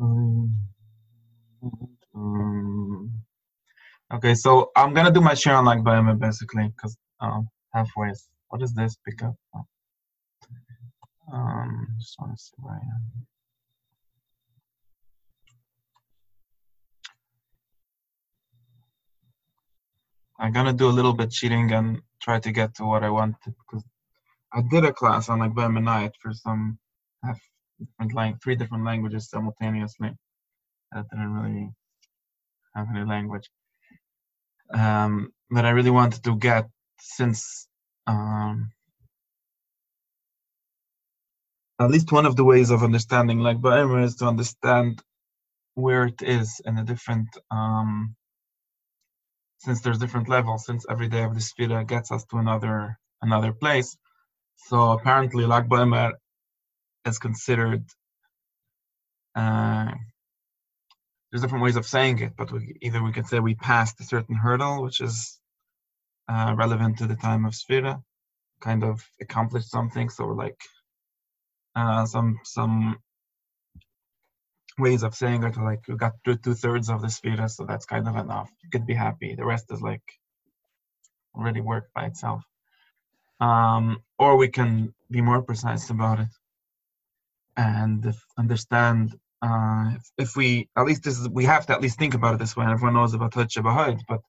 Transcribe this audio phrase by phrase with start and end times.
[0.00, 0.54] Um,
[4.14, 8.12] okay, so I'm gonna do my share on Lag Baomer basically because um, halfway.
[8.48, 8.96] What is this?
[9.04, 9.34] Pick up.
[11.32, 13.26] Um, just want to see where I am.
[20.40, 23.36] I'm gonna do a little bit cheating and try to get to what I wanted
[23.44, 23.84] because
[24.52, 26.78] I did a class on like Bemenite for some
[27.24, 27.40] half
[27.78, 30.10] different like three different languages simultaneously.
[30.92, 31.70] I didn't really
[32.74, 33.48] have any language.
[34.72, 36.68] Um, that I really wanted to get
[37.00, 37.68] since
[38.06, 38.70] um,
[41.80, 45.02] at least one of the ways of understanding Lag Baomer is to understand
[45.74, 48.14] where it is in a different um,
[49.58, 53.52] since there's different levels since every day of the sphere gets us to another another
[53.52, 53.96] place
[54.56, 56.12] so apparently Lag Baimer
[57.08, 57.84] is considered
[59.34, 59.90] uh,
[61.30, 64.04] there's different ways of saying it but we, either we can say we passed a
[64.04, 65.38] certain hurdle which is
[66.28, 68.02] uh, relevant to the time of Sphira
[68.60, 70.60] kind of accomplished something so like
[71.76, 72.98] uh, some some
[74.78, 77.86] ways of saying it like you got through two thirds of the sphere, so that's
[77.86, 78.50] kind of enough.
[78.62, 79.34] You could be happy.
[79.34, 80.02] The rest is like
[81.34, 82.42] already worked by itself.
[83.40, 86.28] Um, or we can be more precise about it
[87.58, 91.98] and understand uh, if, if, we at least this is we have to at least
[91.98, 92.64] think about it this way.
[92.64, 93.56] And everyone knows about Hutch
[94.08, 94.20] but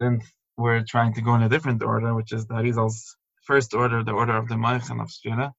[0.00, 0.20] then
[0.56, 4.12] we're trying to go in a different order, which is the Arizal's first order, the
[4.12, 5.52] order of the Maichan of Sphira.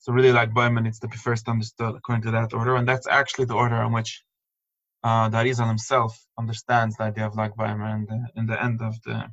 [0.00, 3.46] So really Lag Baomer, it's the first understood according to that order, and that's actually
[3.46, 4.22] the order in which
[5.02, 7.94] uh, the Arizal himself understands the idea of Lag Baomer.
[7.94, 9.30] And in the end of the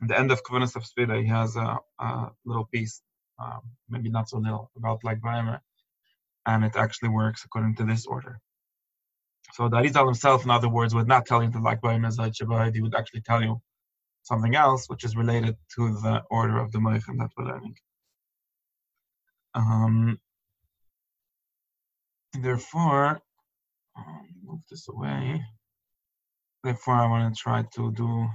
[0.00, 3.00] in the end of Kavanas of Sfira, he has a, a little piece,
[3.42, 5.60] um, maybe not so little, about Lag Baomer,
[6.46, 8.38] and it actually works according to this order.
[9.52, 12.80] So the Arizal himself, in other words, would not tell you Lag Baomer is He
[12.82, 13.60] would actually tell you
[14.22, 17.76] something else, which is related to the order of the Moichem that we're learning.
[19.54, 20.18] Um,
[22.42, 23.20] therefore,
[23.96, 25.44] um, move this away.
[26.64, 28.28] Therefore, I want to try to do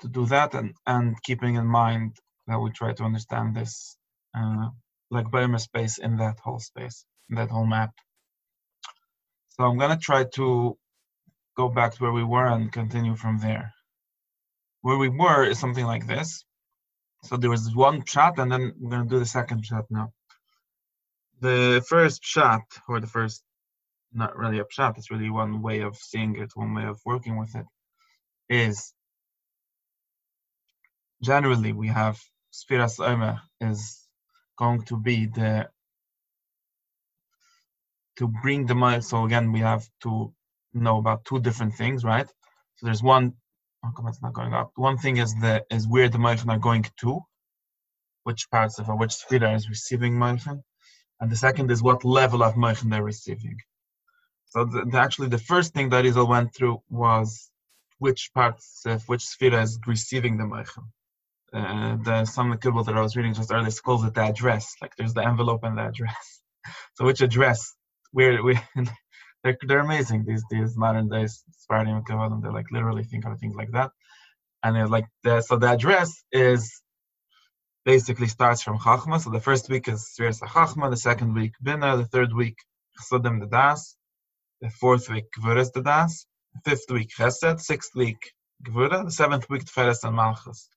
[0.00, 3.96] to do that, and and keeping in mind that we try to understand this
[4.36, 4.70] uh,
[5.10, 7.90] Lag Baomer space in that whole space, in that whole map.
[9.50, 10.76] So I'm gonna try to
[11.56, 13.74] go back to where we were and continue from there.
[14.82, 16.44] Where we were is something like this.
[17.24, 20.12] So there was one shot, and then we're going to do the second shot now.
[21.40, 23.42] The first shot, or the first,
[24.12, 27.36] not really a shot, it's really one way of seeing it, one way of working
[27.36, 27.66] with it,
[28.48, 28.94] is
[31.22, 32.20] generally we have
[32.52, 34.07] Sfiras Omer is
[34.58, 35.68] going to be the
[38.18, 39.00] to bring the money.
[39.00, 40.32] So again, we have to
[40.74, 42.26] know about two different things, right?
[42.76, 43.34] So there's one
[43.82, 44.72] how come on, it's not going up?
[44.76, 47.20] One thing is the is where the motion are going to,
[48.24, 50.64] which parts of which sphere is receiving motion,
[51.20, 53.58] and the second is what level of motion they're receiving.
[54.46, 57.50] So the, the, actually, the first thing that Arizal went through was
[57.98, 60.84] which parts of which sphere is receiving the motion.
[61.52, 64.22] Uh, the some of the kibbutz that I was reading just earlier calls it the
[64.22, 64.74] address.
[64.82, 66.42] Like there's the envelope and the address.
[66.94, 67.74] so which address?
[68.12, 68.58] Where we
[69.42, 73.54] they're, they're amazing these these modern days Sephardim and They like literally think of things
[73.54, 73.90] like that,
[74.62, 76.82] and they're like the, so the address is
[77.84, 79.18] basically starts from Chachma.
[79.18, 82.56] So the first week is Sfiras Chachma, the second week Bina, the third week
[82.98, 83.96] Chasudim the Das,
[84.60, 88.18] the fourth week Gvuras the Das, the fifth week Chesed, sixth week
[88.66, 90.68] Gvura, the seventh week Tferes and Malchus.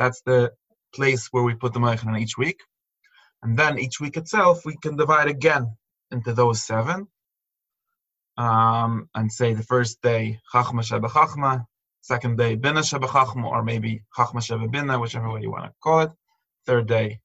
[0.00, 0.50] That's the
[0.94, 2.58] place where we put the Meichen in each week.
[3.42, 5.76] And then each week itself, we can divide again
[6.10, 7.06] into those seven
[8.38, 11.66] um, and say the first day Chachma Sheba Chachma,
[12.00, 16.00] second day Bina Sheba Chachma, or maybe Chachma Sheba whichever way you want to call
[16.00, 16.10] it.
[16.64, 17.20] Third day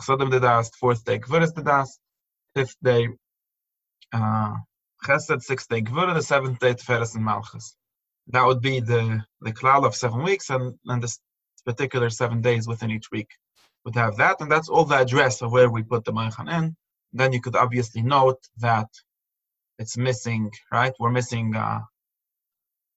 [0.00, 1.90] Chsadim Dedas, fourth day Gvuris Dedas,
[2.54, 3.08] fifth day
[4.14, 4.54] uh,
[5.04, 7.76] Chesed, sixth day Gvura, the seventh day Tiferes and Malchus.
[8.28, 11.20] That would be the the klal of seven weeks, and and this
[11.66, 13.30] particular seven days within each week
[13.84, 16.76] would have that, and that's all the address of where we put the Maichan in.
[17.12, 18.88] Then you could obviously note that
[19.78, 20.94] it's missing, right?
[20.98, 21.80] We're missing uh,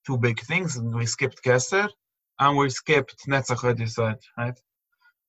[0.06, 0.78] two big things.
[0.78, 1.90] and We skipped Keser
[2.40, 4.60] and we skipped Netzach Yisrael, right?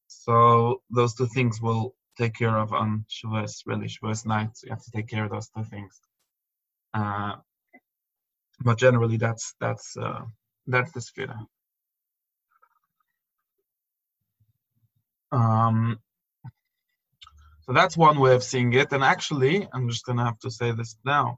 [0.07, 4.51] So those two things will take care of on Shavuos, really Shavuos night.
[4.57, 6.01] So you have to take care of those two things.
[6.95, 7.37] Uh,
[8.63, 10.23] but generally, that's that's uh,
[10.67, 11.35] that's the sphere.
[15.33, 16.01] Um,
[17.63, 18.93] so that's one way of seeing it.
[18.93, 21.37] And actually, I'm just going to have to say this now.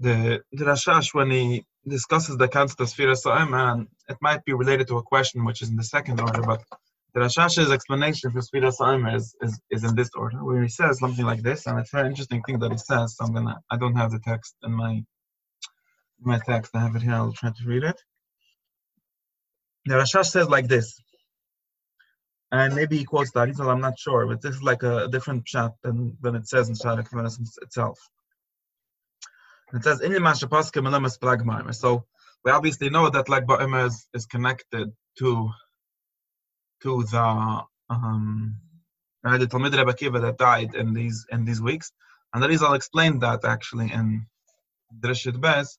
[0.00, 4.54] the the Rashash when he discusses the concept of Sfira Sa'im, and it might be
[4.54, 6.62] related to a question which is in the second order, but
[7.14, 11.00] the Rashash's explanation for Sfira Sa'im is, is, is in this order, where he says
[11.00, 13.16] something like this, and it's a very interesting thing that he says.
[13.16, 15.04] So I'm gonna, I don't have the text in my
[16.20, 16.72] my text.
[16.74, 17.14] I have it here.
[17.14, 18.00] I'll try to read it.
[19.86, 21.00] The Rashash says like this,
[22.52, 23.48] and maybe he quotes that.
[23.60, 26.74] I'm not sure, but this is like a, different chat than, than it says in
[26.74, 27.00] Shara
[27.62, 27.98] itself.
[29.72, 31.74] It says in Plagmaimer.
[31.74, 32.04] So
[32.44, 35.50] we obviously know that Lag Ba'imer is, is connected to
[36.82, 38.56] to the um
[39.22, 41.92] the Talmidei Rebbe Akiva that died in these in these weeks,
[42.32, 44.26] and that is I'll explain that actually in
[45.00, 45.78] Dreshit Bez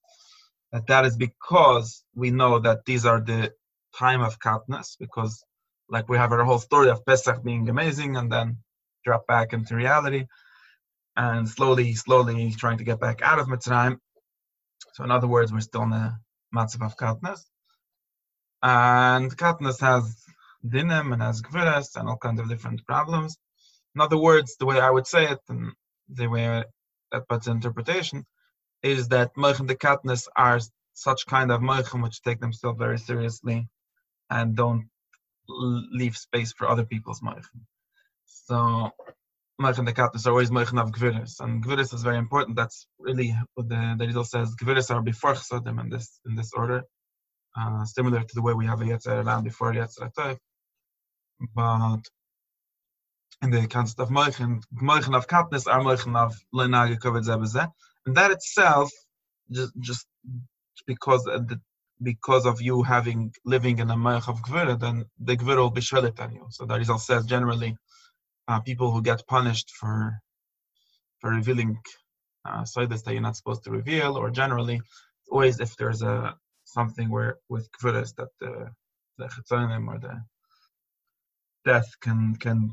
[0.72, 3.54] that that is because we know that these are the
[3.98, 5.44] time of katnas because
[5.92, 8.58] like we have our whole story of Pesach being amazing and then
[9.04, 10.26] drop back into reality
[11.18, 13.98] and slowly, slowly trying to get back out of Mitzrayim.
[14.94, 16.18] So in other words, we're still in a
[16.56, 17.42] matzav of katnas.
[18.64, 20.24] And katnas has
[20.66, 23.38] dinim and has gviras and all kinds of different problems.
[23.94, 25.74] In other words, the way I would say it and
[26.08, 26.64] the way
[27.12, 28.26] that puts interpretation
[28.82, 30.60] is that moichem the katnas are
[30.94, 33.68] such kind of moichem which take themselves very seriously
[34.30, 34.90] and don't
[35.92, 37.62] leave space for other people's moichem.
[38.26, 38.92] So
[39.62, 41.40] Meichin the Katnis are always Meichin of Gviris.
[41.40, 42.56] And Gviris is very important.
[42.56, 44.56] That's really what the, the Rizal says.
[44.56, 46.84] Gviris are before Chsadim in this, in this order.
[47.58, 50.38] Uh, similar to the way we have a Yetzer Elam before Yetzer Atayv.
[51.54, 52.02] But
[53.42, 57.72] in the concept of Meichin, Meichin of Katnis are Meichin of Lenage Kovet Zebezeh.
[58.06, 58.90] And that itself,
[59.52, 60.08] just, just
[60.88, 61.60] because the,
[62.02, 65.82] because of you having living in a Meich of Gvira, then the Gvira will be
[65.82, 66.48] shredded on you.
[66.50, 67.78] So the Rizal says generally
[68.48, 70.20] uh, people who get punished for
[71.20, 71.78] for revealing
[72.46, 74.82] uh, that you're not supposed to reveal, or generally,
[75.30, 78.72] always if there's a something where with kvuras that the
[79.18, 79.26] the
[79.88, 80.24] or the
[81.66, 82.72] death can can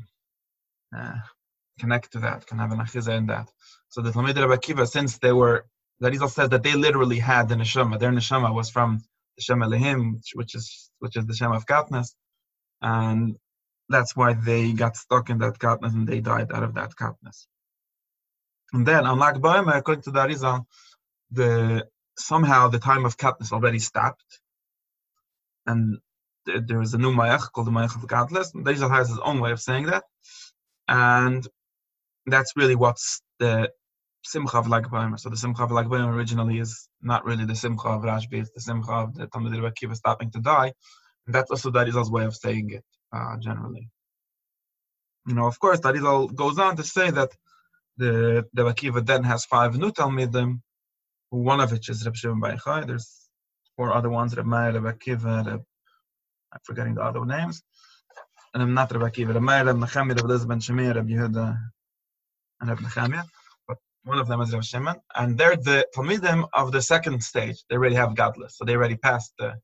[0.95, 1.19] uh,
[1.79, 3.47] connect to that, can have an achiza in that.
[3.89, 5.65] So the Talmidei Rabbi Akiva, since they were,
[5.99, 7.99] the Rizal says that they literally had the neshama.
[7.99, 9.01] Their neshama was from
[9.39, 12.13] Shem Elohim, which is which is the Shem of Katnas,
[12.81, 13.35] and
[13.89, 17.47] that's why they got stuck in that katnas and they died out of that katnas.
[18.71, 20.65] And then Lag Baimer, according to the
[21.31, 21.87] the
[22.17, 24.39] somehow the time of katnas already stopped,
[25.65, 25.97] and
[26.45, 28.01] there is a new mayach called the mayach of.
[28.01, 30.03] The Arizal has his own way of saying that,
[30.87, 31.47] and
[32.25, 33.71] that's really what's the
[34.23, 35.19] simcha of.
[35.19, 38.91] So the simcha of originally is not really the simcha of Rashbi; it's the simcha
[38.91, 40.73] of the Talmidei Rebbe stopping to die,
[41.25, 42.83] and that's also the Arizal's way of saying it
[43.13, 43.89] uh, generally.
[45.25, 47.29] You know, of course, Arizal goes on to say that
[47.97, 50.61] the the Akiva then has five new Talmidim,
[51.29, 53.29] one of which is Reb Shimon Bar There's
[53.75, 55.63] four other ones: Reb Meir, Reb Akiva, Reb,
[56.51, 57.61] I'm forgetting the other names.
[58.53, 61.57] And I'm not Reb Akiva, Reb Meir, Reb Nechemia, Reb Liz ben Shemir, Reb Yehuda,
[62.61, 63.23] and Reb Nechemia.
[64.03, 67.63] One of them is Reb Shimon, and they're the Talmidim of the second stage.
[67.69, 69.55] They already have gadlus, so they already passed the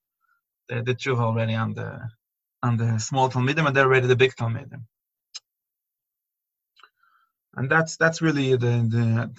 [0.69, 1.99] the, the tshuva already on the
[2.63, 4.83] and the small Talmidim, and they're already the big Talmidim.
[7.55, 9.31] And that's that's really the the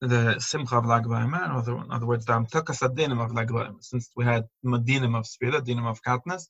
[0.00, 3.82] the, the simcha of Lag Baimer, in other words, the amtakas adinim of Lag Baimer.
[3.82, 6.48] Since we had madinim of spirit, dinim of katnas,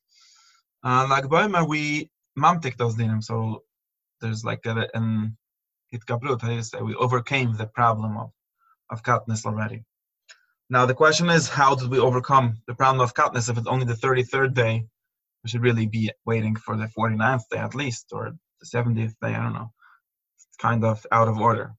[0.82, 3.22] uh, Lag Baimer we mamtik those dinim.
[3.22, 3.64] So
[4.22, 5.36] there's like a, an
[5.94, 8.30] itkabrut, how eh, you say, we overcame the problem of
[8.90, 9.84] of katnas already.
[10.68, 13.86] Now the question is, how did we overcome the problem of katnas if it's only
[13.86, 14.86] the 33rd day
[15.42, 19.34] we should really be waiting for the 49th day at least, or the 70th day,
[19.34, 19.72] I don't know.
[20.36, 21.74] It's kind of out of order.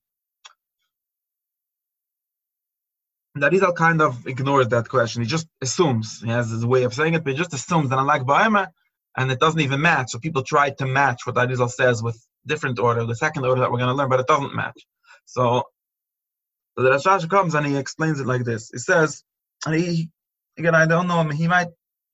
[3.36, 5.22] Darizal kind of ignores that question.
[5.22, 7.98] He just assumes, he has his way of saying it, but he just assumes that
[7.98, 8.68] unlike Ba'ima,
[9.16, 10.10] and it doesn't even match.
[10.10, 13.70] So people try to match what Darizal says with different order, the second order that
[13.70, 14.86] we're going to learn, but it doesn't match.
[15.24, 15.64] So,
[16.76, 18.70] the Rashash comes and he explains it like this.
[18.70, 19.22] He says,
[19.64, 20.10] and he,
[20.58, 21.68] again, I don't know he might,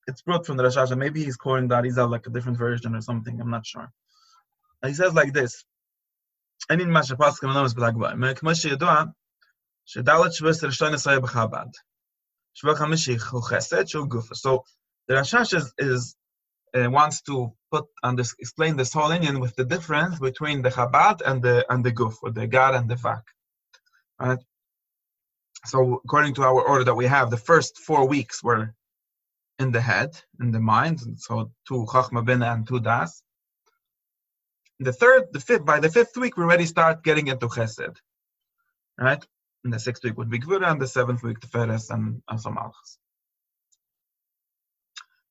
[0.06, 3.00] it's brought from the Rashash, maybe he's quoting that, he's like a different version or
[3.00, 3.90] something, I'm not sure.
[4.82, 5.64] And he says like this,
[6.68, 8.14] I mean, Masha Paskim knows Blackboy.
[8.14, 9.12] Mekmashi Yadoa,
[9.88, 11.72] Shedalat Shvester Shtoin Esai B'Chabad.
[12.56, 14.34] Shvach HaMishich Hu Chesed Shu Gufa.
[14.34, 14.64] So
[15.08, 16.16] the Rashash is, is
[16.74, 21.22] uh, wants to put and explain this whole inyan with the difference between the Chabad
[21.24, 23.22] and the and the Guf, or the God and the Vak.
[24.18, 24.38] Right?
[25.66, 28.74] So according to our order that we have, the first four weeks were
[29.58, 31.00] in the head, in the mind.
[31.18, 33.22] So two Chachma Bina and two Das.
[34.78, 37.96] The third, the fifth, by the fifth week, we already start getting into Chesed.
[38.98, 39.22] Right?
[39.64, 42.40] and the sixth week would be Gvura, and the seventh week the Teferes and and
[42.40, 42.98] some Malchus.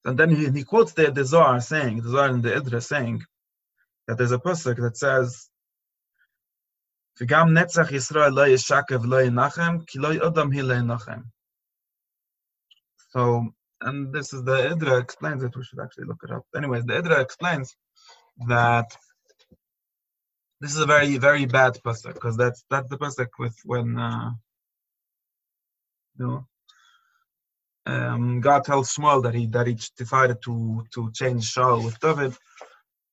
[0.05, 3.21] And then he, he quotes the, the Zohar saying, the Zohar in the Idra saying,
[4.09, 5.49] that there's a pasuk that says,
[7.19, 10.97] "V'gam netzach Yisrael lo yishaker lo yinachem, ki lo yodam hi lo.
[13.11, 15.55] So, and this is the Idra explains it.
[15.55, 16.43] We should actually look it up.
[16.55, 17.75] Anyways, the Idra explains
[18.47, 18.87] that
[20.59, 24.31] this is a very very bad pasuk because that's that's the pasuk with when uh,
[26.17, 26.47] you know
[27.85, 32.35] um, God tells Shmuel that he that he decided to to change Shaul with David,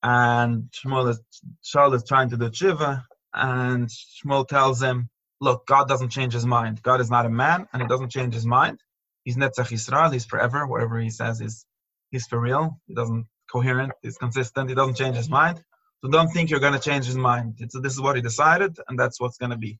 [0.03, 1.21] and Shmuel is
[1.63, 5.09] Shaul is trying to do tshuva, and Shmuel tells him,
[5.41, 6.81] "Look, God doesn't change his mind.
[6.83, 8.79] God is not a man, and he doesn't change his mind.
[9.23, 10.13] He's Netzach Yisrael.
[10.13, 10.67] He's forever.
[10.67, 11.65] Whatever he says is
[12.11, 12.79] he's for real.
[12.87, 13.93] He doesn't coherent.
[14.01, 14.69] He's consistent.
[14.69, 15.63] He doesn't change his mind.
[16.01, 17.55] So don't think you're going to change his mind.
[17.59, 19.79] It's, this is what he decided, and that's what's going to be.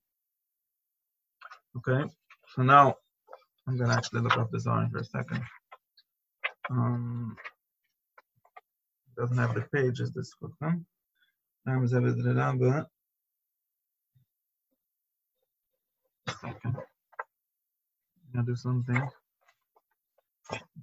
[1.77, 2.10] Okay.
[2.56, 2.96] So now
[3.67, 5.43] I'm going to actually look up the Zohar for a second.
[6.69, 7.36] Um,
[9.17, 10.71] doesn't have the pages this book, huh?
[11.67, 12.05] I'm going
[18.33, 19.09] to do something.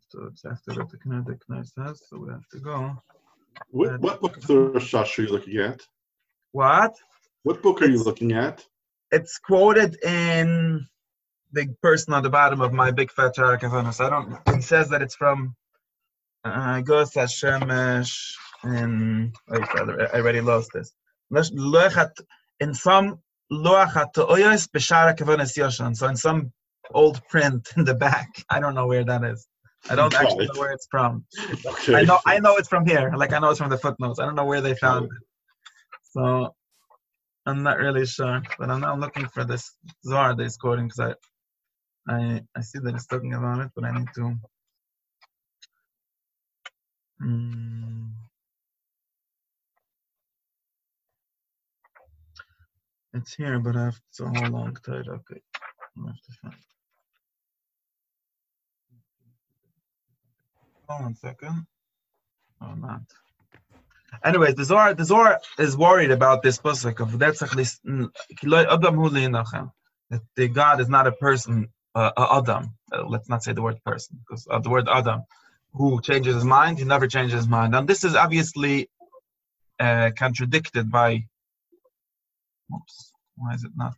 [0.08, 3.02] So it's after the Kinetic says, so we have to go.
[3.70, 5.80] What, what book of the Rashash are you looking at?
[6.52, 6.94] What?
[7.44, 8.62] What book are you looking at?
[9.10, 10.86] It's quoted in
[11.54, 14.38] the person on the bottom of my big fat chart I don't.
[14.54, 15.54] He says that it's from
[16.44, 20.92] uh, Gos Hashemesh and wait, I already lost this.
[22.60, 23.18] In some
[23.52, 25.96] Loachat Beshara Kavanas Yoshan.
[25.96, 26.52] So in some
[26.92, 29.46] old print in the back, I don't know where that is.
[29.88, 31.24] I don't actually know where it's from.
[31.66, 31.94] Okay.
[31.94, 33.12] I know I know it's from here.
[33.16, 34.18] Like I know it's from the footnotes.
[34.18, 35.10] I don't know where they found it.
[36.12, 36.54] So
[37.46, 39.70] I'm not really sure, but I'm not looking for this
[40.06, 41.14] Zohar that he's quoting because
[42.08, 44.36] I, I see that he's talking about it, but I need to.
[47.22, 48.10] Mm.
[53.14, 55.08] It's here, but I have to hold long tight.
[55.08, 55.40] Okay,
[55.98, 56.54] I have to find.
[60.88, 61.66] Hold on a second.
[62.62, 63.02] Oh, not.
[64.24, 67.36] Anyways, the Zohar, the Zohar is worried about this pasuk of that
[70.36, 72.74] the God is not a person, Adam.
[72.92, 75.22] Uh, let's not say the word person, because uh, the word Adam,
[75.72, 77.74] who changes his mind, he never changes his mind.
[77.74, 78.88] And this is obviously
[79.80, 81.24] uh, contradicted by.
[82.74, 83.94] Oops, why is it not?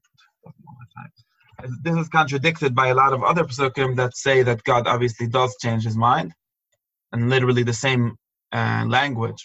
[1.82, 5.56] This is contradicted by a lot of other pasukim that say that God obviously does
[5.60, 6.34] change his mind
[7.12, 8.16] and literally the same
[8.52, 9.42] uh, language.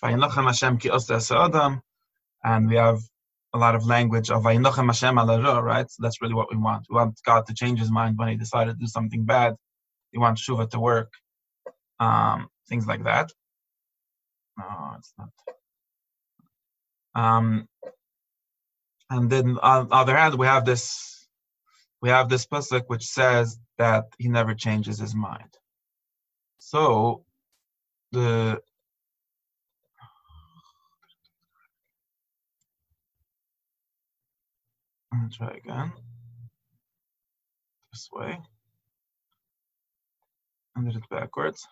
[2.44, 3.00] And we have
[3.54, 5.90] a lot of language of right?
[5.90, 6.86] So that's really what we want.
[6.90, 9.56] We want God to change his mind when he decided to do something bad.
[10.14, 11.12] We want Shuva to work.
[12.00, 13.32] Um, things like that.
[14.58, 15.30] No, it's not.
[17.14, 17.68] Um,
[19.10, 21.28] and then on the other hand, we have this
[22.02, 25.54] we have this pasuk which says that he never changes his mind.
[26.58, 27.26] So
[28.12, 28.62] the
[35.14, 35.92] I'll try again.
[37.92, 38.40] This way.
[40.76, 41.68] And did it backwards.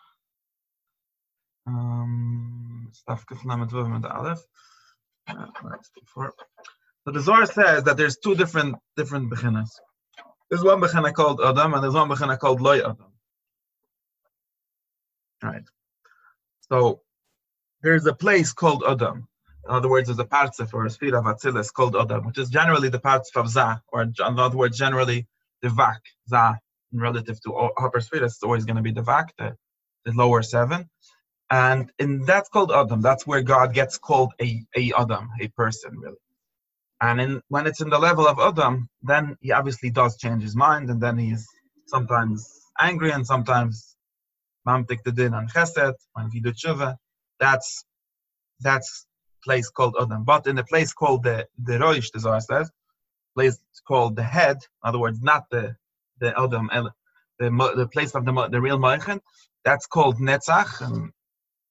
[1.66, 3.30] Um, with
[7.06, 9.70] So the Zohar says that there's two different different bechinos.
[10.50, 13.14] There's one bechina called Adam and there's one bechina called Loy Adam.
[15.44, 15.64] Right.
[16.72, 17.02] So
[17.82, 19.28] there's a place called Adam.
[19.70, 22.50] In other words, there's a partzuf or a sphere of Atzilus called Adam, which is
[22.50, 25.28] generally the parts of Za, or in other words, generally
[25.62, 26.60] the Vak, Za,
[26.92, 29.56] relative to upper sphere, it's always going to be the Vak, the,
[30.06, 30.90] the lower seven.
[31.52, 33.02] And in that's called Adam.
[33.02, 36.18] That's where God gets called a, a Adam, a person, really.
[37.00, 40.56] And in, when it's in the level of Adam, then he obviously does change his
[40.56, 41.48] mind, and then he's
[41.86, 42.50] sometimes
[42.80, 43.96] angry and sometimes
[44.68, 46.96] mamtik the din and chesed, when he do tshuva,
[47.40, 47.86] that's
[48.62, 49.06] that's
[49.44, 50.24] place called Adam.
[50.24, 52.70] But in the place called the the Roish, the Zohar says,
[53.36, 55.76] place called the head, in other words, not the
[56.20, 56.70] the Adam,
[57.40, 59.20] the the place of the the real Moichin,
[59.64, 61.12] that's called Netzach, and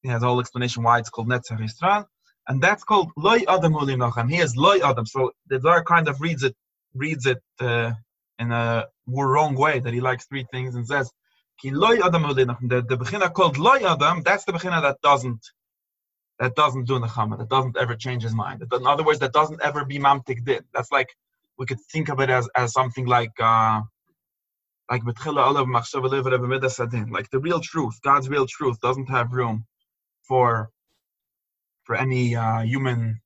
[0.03, 2.07] he has a whole explanation why it's called Netzach Yisrael,
[2.49, 4.31] and that's called Loy Adam Ulinochem.
[4.31, 6.57] He is Loy Adam, so the Zohar kind of reads it
[6.95, 7.93] reads it uh,
[8.39, 11.11] in a wrong way that he likes three things and says
[11.61, 15.41] Ki loy adam the, the bechina called loy adam, that's the bechina that doesn't
[16.39, 18.63] that doesn't do nechama, that doesn't ever change his mind.
[18.73, 20.61] In other words, that doesn't ever be mamtik din.
[20.73, 21.09] That's like
[21.59, 23.83] we could think of it as, as something like uh,
[24.91, 25.17] like like
[27.31, 29.67] the real truth, God's real truth doesn't have room
[30.23, 30.71] for
[31.85, 33.21] for any uh, human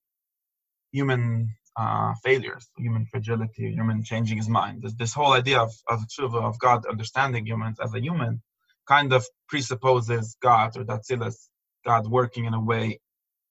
[0.93, 4.83] human uh, failures, human fragility, human changing his mind.
[4.83, 8.43] This, this whole idea of of tshuva, of God understanding humans as a human,
[8.89, 11.05] kind of presupposes God or that
[11.85, 13.01] God working in a way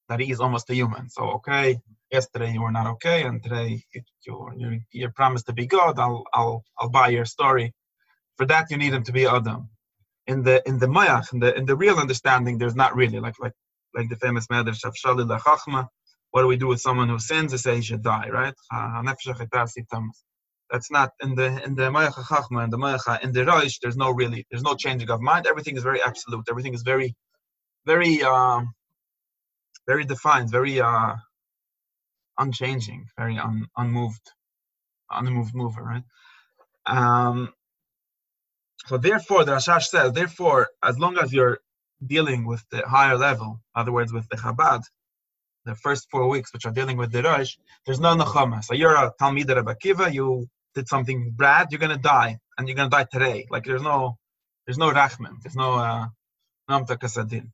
[0.09, 1.09] that he is almost a human.
[1.09, 1.79] So okay,
[2.11, 3.83] yesterday you were not okay, and today
[4.25, 5.99] you you you promised to be God.
[5.99, 7.73] I'll I'll I'll buy your story.
[8.37, 9.69] For that you need him to be Adam.
[10.27, 13.35] In the in the mayach, in the in the real understanding, there's not really like
[13.39, 13.53] like
[13.95, 15.87] like the famous medrash of Shalil Chachma.
[16.31, 17.51] What do we do with someone who sins?
[17.51, 18.53] They say he should die, right?
[20.71, 23.79] That's not in the in the mayach Chachma and the mayach in the Rosh.
[23.81, 25.47] There's no really there's no changing of mind.
[25.47, 26.45] Everything is very absolute.
[26.49, 27.15] Everything is very
[27.85, 28.73] very um,
[29.87, 31.15] very defined, very uh,
[32.37, 34.31] unchanging, very un, unmoved,
[35.09, 36.03] unmoved mover, right?
[36.85, 37.53] Um,
[38.87, 41.59] so therefore, the Rashash says, therefore, as long as you're
[42.05, 44.81] dealing with the higher level, in other words, with the Chabad,
[45.65, 48.63] the first four weeks, which are dealing with the Rosh, there's no Nechama.
[48.63, 52.75] So you're a Talmid Rebbe Akiva, you did something bad, you're gonna die, and you're
[52.75, 53.47] gonna die today.
[53.51, 54.17] Like there's no,
[54.65, 56.07] there's no Rachman, there's no uh,
[56.69, 57.51] Namta Kasadin.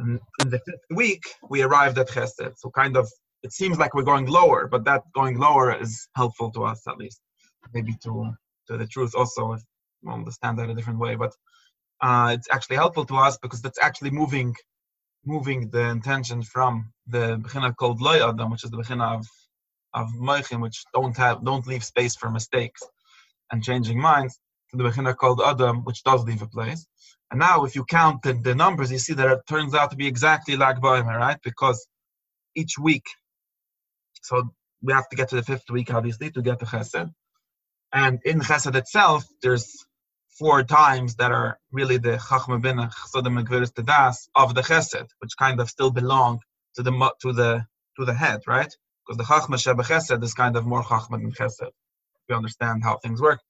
[0.00, 2.54] In the fifth week, we arrived at Chesed.
[2.56, 3.08] So kind of,
[3.42, 6.96] it seems like we're going lower, but that going lower is helpful to us at
[6.96, 7.20] least.
[7.74, 8.32] Maybe to
[8.68, 9.62] to the truth also, if
[10.02, 11.14] we'll understand that a different way.
[11.16, 11.32] But
[12.00, 14.54] uh, it's actually helpful to us because that's actually moving
[15.24, 19.26] moving the intention from the bechina called loy adam, which is the bechina of
[19.92, 22.82] of moichin, which don't have don't leave space for mistakes
[23.50, 24.40] and changing minds,
[24.70, 26.86] to the bechina called adam, which does leave a place.
[27.30, 29.96] And now, if you count the, the numbers, you see that it turns out to
[29.96, 31.38] be exactly Lag Baomer, right?
[31.44, 31.86] Because
[32.56, 33.04] each week,
[34.22, 34.50] so
[34.82, 37.12] we have to get to the fifth week, obviously, to get to Chesed.
[37.92, 39.86] And in Chesed itself, there's
[40.38, 45.36] four times that are really the Chachma Bina, Chsadim Megviris Tedas of the Chesed, which
[45.38, 46.40] kind of still belong
[46.74, 47.64] to the to the
[47.96, 48.74] to the head, right?
[49.06, 51.70] Because the Chachma Sheba Chesed is kind of more Chachma than Chesed.
[52.28, 53.40] We understand how things work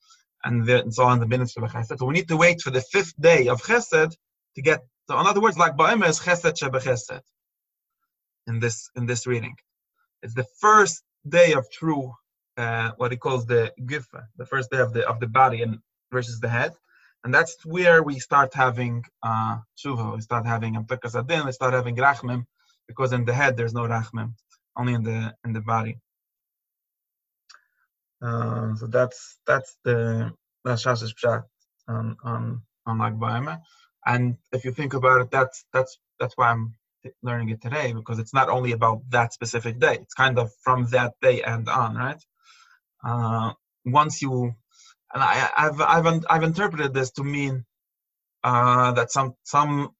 [0.44, 1.98] and, the, and so on the minutes of chesed.
[1.98, 4.14] So we need to wait for the fifth day of chesed
[4.56, 4.80] to get.
[5.08, 7.20] So in other words, like ba'im is chesed.
[8.46, 9.54] In this in this reading,
[10.22, 12.12] it's the first day of true,
[12.56, 15.78] uh, what he calls the gufa, the first day of the of the body and
[16.10, 16.72] versus the head,
[17.22, 20.16] and that's where we start having uh, tshuva.
[20.16, 21.44] We start having amtekas adin.
[21.44, 22.46] We start having rachmim,
[22.88, 24.32] because in the head there's no rachmim,
[24.76, 25.98] only in the in the body.
[28.22, 30.32] Uh, so that's that's the
[30.64, 31.44] that's Rashash's pshat
[31.88, 33.60] on on on Lag.
[34.06, 36.74] And if you think about it, that's that's that's why I'm
[37.22, 39.98] learning it today because it's not only about that specific day.
[40.02, 42.22] It's kind of from that day and on, right?
[43.04, 43.52] Uh,
[43.86, 44.54] once you
[45.14, 47.64] and I, have I've I've interpreted this to mean
[48.44, 49.90] uh, that some some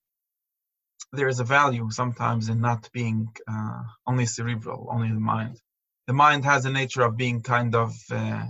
[1.12, 5.60] there is a value sometimes in not being uh, only cerebral, only the mind
[6.10, 8.46] the mind has a nature of being kind of uh,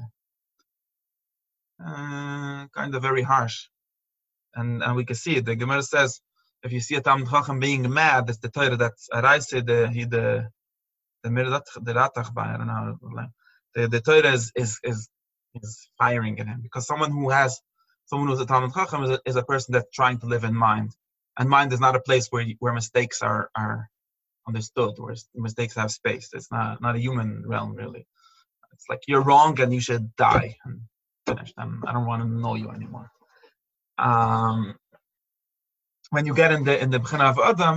[1.87, 3.59] uh, kind of very harsh,
[4.55, 5.45] and and we can see it.
[5.45, 6.23] The Gemara says
[6.63, 10.05] if you see a Talmid Chacham being mad, it's the Torah that's Araise the he
[10.05, 10.49] the
[11.23, 13.27] the Ratach I don't know
[13.75, 15.11] the the Torah is is is
[15.61, 16.61] is firing at him.
[16.63, 17.61] Because someone who has
[18.07, 20.55] someone who's a Talmid Chacham is a, is a person that's trying to live in
[20.55, 20.93] mind,
[21.39, 23.91] and mind is not a place where where mistakes are are
[24.51, 26.27] understood, whereas mistakes have space.
[26.37, 28.05] It's not not a human realm really.
[28.75, 30.75] It's like you're wrong and you should die and
[31.27, 31.55] finished.
[31.63, 33.09] I'm, I don't want to know you anymore.
[34.09, 34.59] Um,
[36.15, 37.77] when you get in the in the bechina of Adam,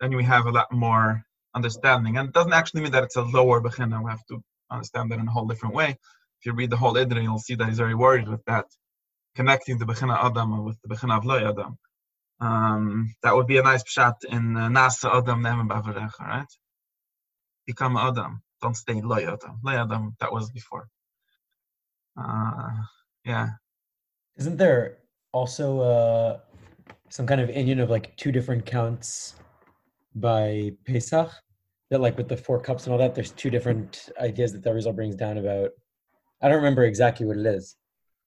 [0.00, 1.06] then we have a lot more
[1.54, 4.02] understanding, and it doesn't actually mean that it's a lower bechina.
[4.04, 4.36] We have to
[4.74, 5.90] understand that in a whole different way.
[6.38, 8.66] If you read the whole Idra, you'll see that he's very worried with that,
[9.38, 11.72] connecting the bechina Adam with the bechina of Loy Adam.
[12.40, 16.52] Um, that would be a nice shot in uh, Nasa Adam Ne'em Bavarecha, right?
[17.66, 18.42] Become Adam.
[18.62, 19.60] Don't stay Loy Adam.
[19.62, 20.88] Loy Adam, that was before.
[22.16, 22.70] Uh,
[23.24, 23.48] yeah.
[24.38, 24.98] Isn't there
[25.32, 26.38] also uh,
[27.08, 29.34] some kind of union of like two different counts
[30.14, 31.30] by Pesach?
[31.90, 34.72] That like with the four cups and all that, there's two different ideas that the
[34.72, 35.70] result brings down about.
[36.40, 37.76] I don't remember exactly what it is.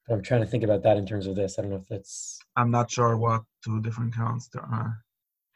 [0.08, 1.58] But I'm trying to think about that in terms of this.
[1.58, 2.40] I don't know if that's.
[2.56, 5.04] I'm not sure what two different counts there are.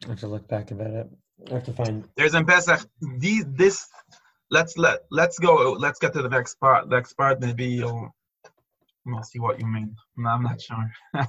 [0.05, 1.09] I have to look back about it.
[1.49, 2.07] I have to find.
[2.15, 2.81] There's in Pesach.
[3.17, 3.87] These this.
[4.49, 5.73] Let's let let's go.
[5.73, 6.89] Let's get to the next part.
[6.89, 8.09] Next part maybe you'll.
[9.13, 9.95] I'll see what you mean.
[10.17, 10.91] No, I'm not sure.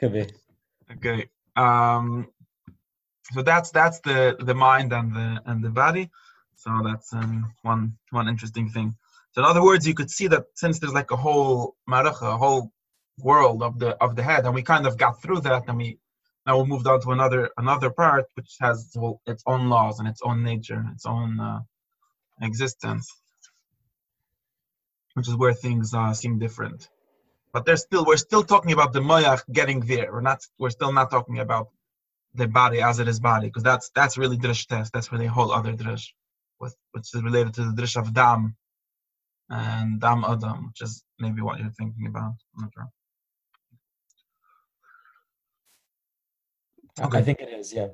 [0.00, 0.26] Could be.
[0.92, 1.28] Okay.
[1.56, 2.28] Um.
[3.32, 6.10] So that's that's the the mind and the and the body.
[6.56, 8.94] So that's um, one one interesting thing.
[9.32, 12.36] So in other words, you could see that since there's like a whole maracha, a
[12.36, 12.70] whole
[13.18, 15.98] world of the of the head, and we kind of got through that, and we
[16.46, 20.08] now we moved on to another another part which has well, its own laws and
[20.08, 21.60] its own nature, and its own uh,
[22.40, 23.12] existence,
[25.14, 26.88] which is where things uh, seem different.
[27.52, 30.10] But there's still we're still talking about the moyach getting there.
[30.12, 31.68] We're not we're still not talking about
[32.34, 34.92] the body as it is body because that's that's really drish test.
[34.92, 36.14] That's really a whole other drish,
[36.60, 38.56] with which is related to the drish of dam
[39.50, 42.34] and dam adam, which is maybe what you're thinking about.
[42.56, 42.88] I'm not sure.
[47.00, 47.18] Okay.
[47.18, 47.72] I think it is.
[47.72, 47.88] Yeah.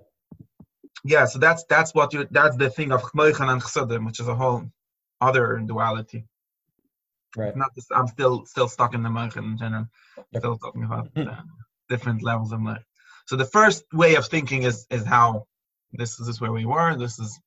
[1.04, 4.28] Yeah, so that's that's what you that's the thing of chmoichan and chsadim, which is
[4.28, 4.64] a whole
[5.20, 6.24] other duality.
[7.36, 7.56] Right.
[7.56, 9.86] Not this, I'm still still stuck in the moichan in general.
[10.16, 10.42] Yep.
[10.42, 11.28] Still talking about Hmm.
[11.28, 11.42] uh,
[11.88, 12.82] different levels of moich.
[13.26, 15.46] So the first way of thinking is is how
[15.92, 16.96] this, this is where we were.
[16.96, 17.38] This is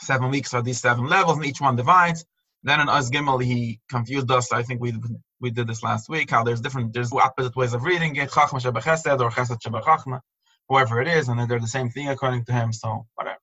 [0.00, 2.24] seven weeks are these seven levels, and each one divides.
[2.64, 4.52] Then in Us Gimel, he confused us.
[4.52, 4.92] I think we
[5.40, 6.30] we did this last week.
[6.30, 8.30] How there's different, there's opposite ways of reading it.
[8.30, 10.20] Chachma shabachesed or chesed sheba chachma,
[10.68, 12.72] whoever it is, and then they're the same thing according to him.
[12.72, 13.38] So whatever.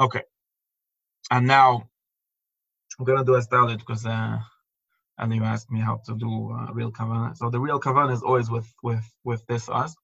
[0.00, 0.22] Okay.
[1.30, 1.88] And now
[2.98, 4.38] I'm gonna do a styled because uh,
[5.18, 7.36] and you asked me how to do uh, real kavanah.
[7.36, 9.94] So the real kavanah is always with with with this us.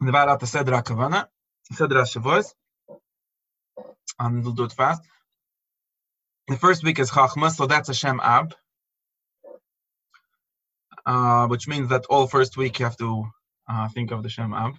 [0.00, 1.26] The sedra kavanah,
[1.72, 2.54] sedra shavos,
[4.18, 5.02] and we'll do it fast.
[6.48, 8.54] The first week is Chachma, so that's a Shem Ab,
[11.06, 13.26] uh, which means that all first week you have to
[13.70, 14.74] uh, think of the Shem Ab.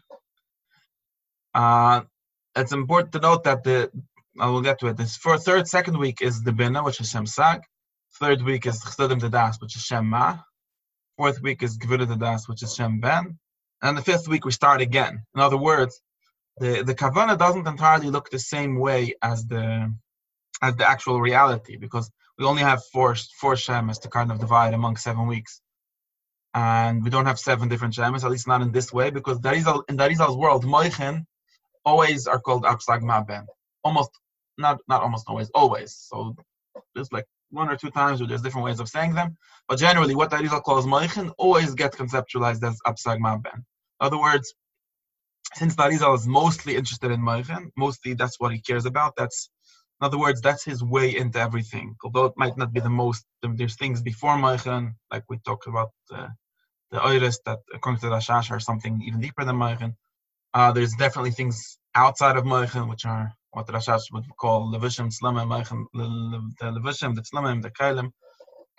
[1.53, 2.01] Uh,
[2.55, 3.91] it's important to note that the
[4.39, 4.97] I will get to it.
[4.97, 7.61] This for third, second week is the Bina, which is Shem Sag.
[8.19, 10.37] Third week is Chsedim Dedas, which is Shem Ma.
[11.17, 13.37] Fourth week is Gvura Dedas, which is Shem Ben.
[13.81, 15.25] And the fifth week we start again.
[15.35, 16.01] In other words,
[16.57, 19.93] the the Kavana doesn't entirely look the same way as the
[20.61, 24.73] as the actual reality because we only have four four shemas to kind of divide
[24.73, 25.61] among seven weeks,
[26.53, 29.83] and we don't have seven different shemas, at least not in this way, because Darizal
[29.89, 31.25] in Darizal's world, Moichin
[31.85, 33.45] always are called Absag Maben.
[33.83, 34.11] Almost
[34.57, 35.95] not not almost always, always.
[35.95, 36.35] So
[36.93, 39.37] there's like one or two times where there's different ways of saying them,
[39.67, 43.55] but generally what Darizal calls Moichin always gets conceptualized as Absag Maben.
[43.55, 43.63] In
[43.99, 44.53] other words,
[45.55, 49.13] since Darizal is mostly interested in Moichin, mostly that's what he cares about.
[49.17, 49.49] That's
[50.01, 51.95] in other words, that's his way into everything.
[52.03, 55.91] Although it might not be the most, there's things before Moichin, like we talked about
[56.11, 56.29] uh,
[56.89, 59.93] the Oiris that according to Rashash are something even deeper than Moichin.
[60.55, 65.13] Uh, there's definitely things outside of Moichin, which are what the Rashash would call Levishim,
[65.13, 68.11] Slamim, Moichin, the Levishim, the Slamim, the Kailim,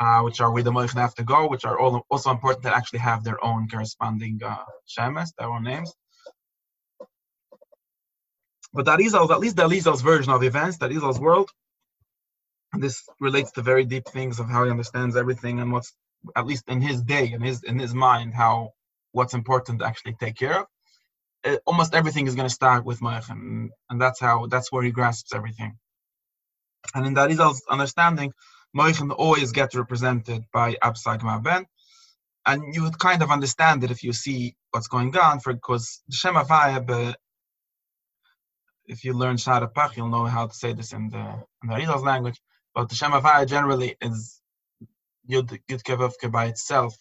[0.00, 2.74] uh, which are where the Moichin have to go, which are all also important that
[2.74, 4.56] actually have their own corresponding uh,
[4.88, 5.92] Shemes, their own names.
[8.74, 11.50] But Darizal's, at least Darizal's version of events, Darizal's world,
[12.72, 15.92] And this relates to very deep things of how he understands everything and what's,
[16.36, 18.72] at least in his day, in his in his mind, how
[19.12, 20.66] what's important to actually take care of.
[21.44, 24.92] Uh, almost everything is going to start with Moichin, and that's how that's where he
[24.92, 25.78] grasps everything.
[26.94, 28.32] And in Darizal's understanding,
[28.76, 31.66] Moichin always gets represented by Absag Ben,
[32.46, 36.02] and you would kind of understand it if you see what's going on, for because
[36.10, 36.36] Shem
[38.92, 41.24] if you learn Shara Pach, you'll know how to say this in the
[41.62, 42.40] in the Arizal's language.
[42.74, 44.40] But the Shem Havaya generally is
[45.30, 46.94] Yud Yud Kevavke by itself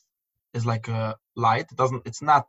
[0.54, 1.68] is like a light.
[1.72, 2.04] It doesn't.
[2.08, 2.46] It's not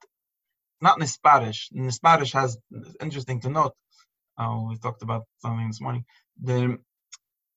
[0.81, 1.73] not Nisparish.
[1.75, 2.59] Nisparish has
[3.03, 3.75] interesting to note.
[4.39, 6.05] Oh, we talked about something this morning.
[6.43, 6.79] The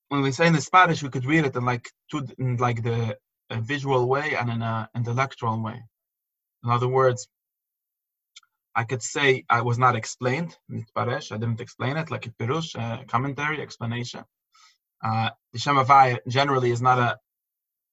[0.09, 3.17] when we say Nisparish, we could read it in like two in like the
[3.51, 5.83] visual way and in a intellectual way.
[6.63, 7.27] In other words,
[8.75, 12.75] I could say I was not explained, Nitparesh, I didn't explain it, like a pirush,
[12.77, 14.23] uh, commentary, explanation.
[15.03, 17.17] Uh, the generally is not a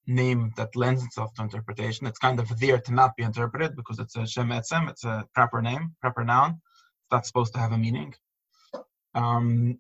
[0.06, 2.06] name that lends itself to interpretation.
[2.06, 5.24] It's kind of there to not be interpreted because it's a Shem Etzem, it's a
[5.34, 6.50] proper name, proper noun.
[6.50, 8.14] It's not supposed to have a meaning.
[9.14, 9.78] Um,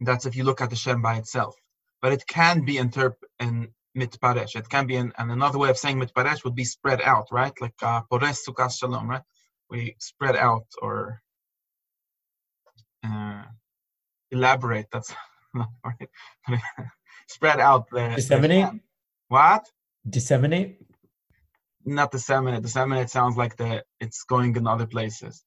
[0.00, 1.54] that's if you look at the Shem by itself.
[2.00, 4.56] But it can be interpreted in mitparesh.
[4.56, 7.52] It can be in, and another way of saying mitparesh would be spread out, right?
[7.60, 9.22] Like uh, pores sukas shalom, right?
[9.70, 11.20] We spread out or
[13.04, 13.42] uh,
[14.30, 14.86] elaborate.
[14.92, 15.12] That's
[15.54, 16.08] not right.
[17.28, 18.66] spread out the the Disseminate?
[18.66, 18.80] Shem.
[19.28, 19.66] What?
[20.08, 20.78] Disseminate.
[21.84, 22.62] Not disseminate.
[22.62, 25.44] Disseminate sounds like the it's going in other places.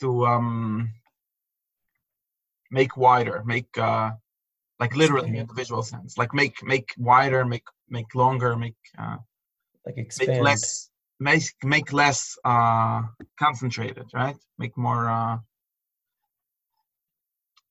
[0.00, 0.90] To um
[2.70, 4.12] make wider, make uh
[4.78, 6.16] like literally in the visual sense.
[6.16, 9.16] Like make make wider, make make longer, make uh
[9.86, 10.42] Like make expand.
[10.42, 10.89] less
[11.20, 13.02] make make less uh
[13.38, 14.36] concentrated, right?
[14.58, 15.38] Make more uh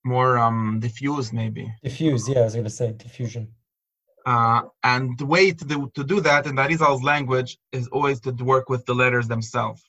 [0.03, 1.71] more um, diffused, maybe.
[1.83, 3.53] Diffuse, yeah, I was gonna say diffusion.
[4.25, 8.19] Uh, and the way to do, to do that in the Arizal's language is always
[8.21, 9.81] to work with the letters themselves.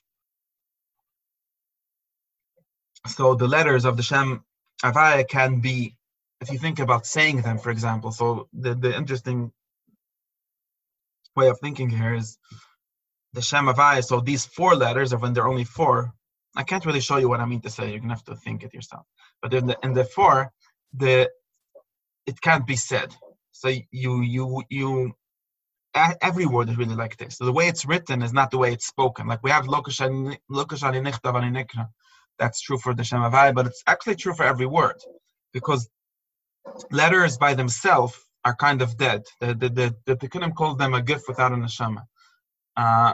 [3.07, 4.43] So the letters of the Shem
[4.83, 5.95] Avaya can be,
[6.39, 8.11] if you think about saying them, for example.
[8.11, 9.51] So the, the interesting
[11.35, 12.37] way of thinking here is
[13.33, 14.03] the Shem Avaya.
[14.03, 16.13] So these four letters, when they're only four,
[16.55, 17.89] I can't really show you what I mean to say.
[17.89, 19.05] You're gonna have to think it yourself.
[19.41, 20.51] But in the in the four,
[20.93, 21.29] the
[22.25, 23.15] it can't be said.
[23.51, 25.13] So you you you
[26.21, 27.37] every word is really like this.
[27.37, 29.27] So the way it's written is not the way it's spoken.
[29.27, 29.67] Like we have
[32.39, 34.99] That's true for the Shem Avai, but it's actually true for every word,
[35.53, 35.89] because
[36.91, 38.15] letters by themselves
[38.45, 39.23] are kind of dead.
[39.39, 42.03] The the the, the Tikkunim calls them a guf without a neshama.
[42.75, 43.13] Uh,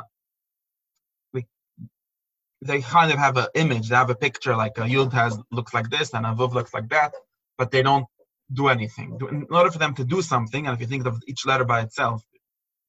[2.62, 3.90] they kind of have an image.
[3.90, 6.74] They have a picture like a yud has looks like this and a vuv looks
[6.74, 7.14] like that,
[7.58, 8.06] but they don't
[8.52, 9.20] do anything.
[9.30, 11.82] In order for them to do something, and if you think of each letter by
[11.82, 12.24] itself,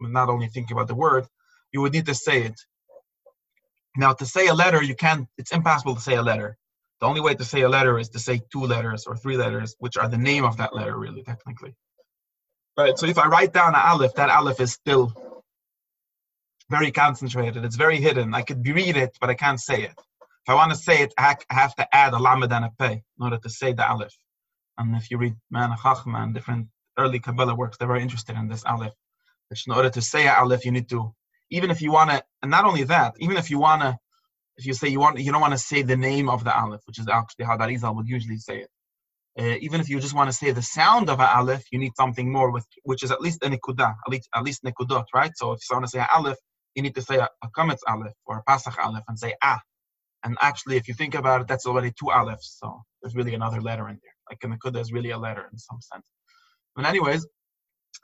[0.00, 1.26] not only think about the word,
[1.72, 2.58] you would need to say it.
[3.96, 5.28] Now, to say a letter, you can't.
[5.36, 6.56] It's impossible to say a letter.
[7.00, 9.76] The only way to say a letter is to say two letters or three letters,
[9.78, 11.74] which are the name of that letter, really, technically.
[12.76, 12.96] Right.
[12.96, 15.12] So if I write down an aleph, that aleph is still
[16.70, 17.64] very concentrated.
[17.64, 18.34] It's very hidden.
[18.34, 19.94] I could read it, but I can't say it.
[20.48, 22.92] If I want to say it, I have to add a lamed and a pei
[22.92, 24.16] in order to say the aleph.
[24.78, 28.48] And if you read Man Chachma and different early Kabbalah works, they're very interested in
[28.48, 28.94] this aleph.
[29.48, 31.14] Which in order to say aleph, you need to,
[31.50, 33.98] even if you want to, and not only that, even if you want to,
[34.56, 36.82] if you say you want, you don't want to say the name of the aleph,
[36.86, 38.70] which is actually how Darizal would usually say it.
[39.38, 41.92] Uh, even if you just want to say the sound of an aleph, you need
[41.96, 45.30] something more with, which is at least a nikuda, at least at least nikudot, right?
[45.36, 46.38] So if you want to say aleph,
[46.74, 49.60] you need to say a, a Kametz Aleph or a Pasach Aleph and say Ah.
[50.24, 52.58] And actually, if you think about it, that's already two Alephs.
[52.60, 54.16] So there's really another letter in there.
[54.28, 56.06] Like in the Kudah is really a letter in some sense.
[56.74, 57.26] But anyways,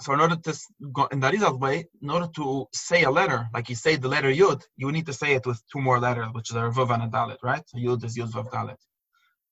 [0.00, 0.58] so in order to
[0.92, 4.08] go in the Arizal way, in order to say a letter, like you say the
[4.08, 7.04] letter Yud, you need to say it with two more letters, which are Vav and
[7.04, 7.62] a Dalet, right?
[7.66, 8.76] So Yud is Yud Vav Dalet.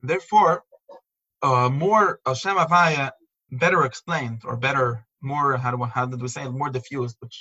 [0.03, 0.64] Therefore,
[1.42, 3.11] uh, more Hashem Avaya,
[3.51, 6.51] better explained or better, more how do how did we say it?
[6.51, 7.38] More diffused, which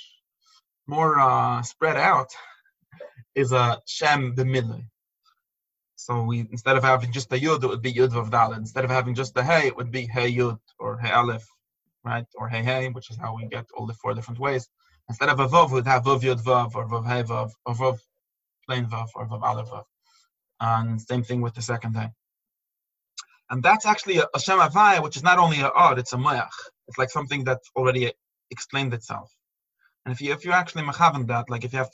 [0.86, 2.30] more uh, spread out
[3.34, 4.84] is a Shem b'midley.
[5.96, 8.56] So we instead of having just a Yud, it would be Yud Vav Dalet.
[8.56, 11.46] Instead of having just a Hey, it would be Hey Yud or Hey Aleph,
[12.04, 12.26] right?
[12.34, 14.68] Or Hey Hey, which is how we get all the four different ways.
[15.08, 17.98] Instead of a Vav, we'd have Vav Yud Vav or Vav Hey Vav or Vav
[18.66, 19.84] plain Vav or Vav Aleph Vav.
[20.60, 22.08] And same thing with the second Hey.
[23.50, 26.16] And that's actually a, a Shem Avaya, which is not only a odd, it's a
[26.16, 26.56] Mayach.
[26.88, 28.12] It's like something that already
[28.50, 29.30] explained itself.
[30.04, 31.90] And if you if you actually mechaven that, like if you have,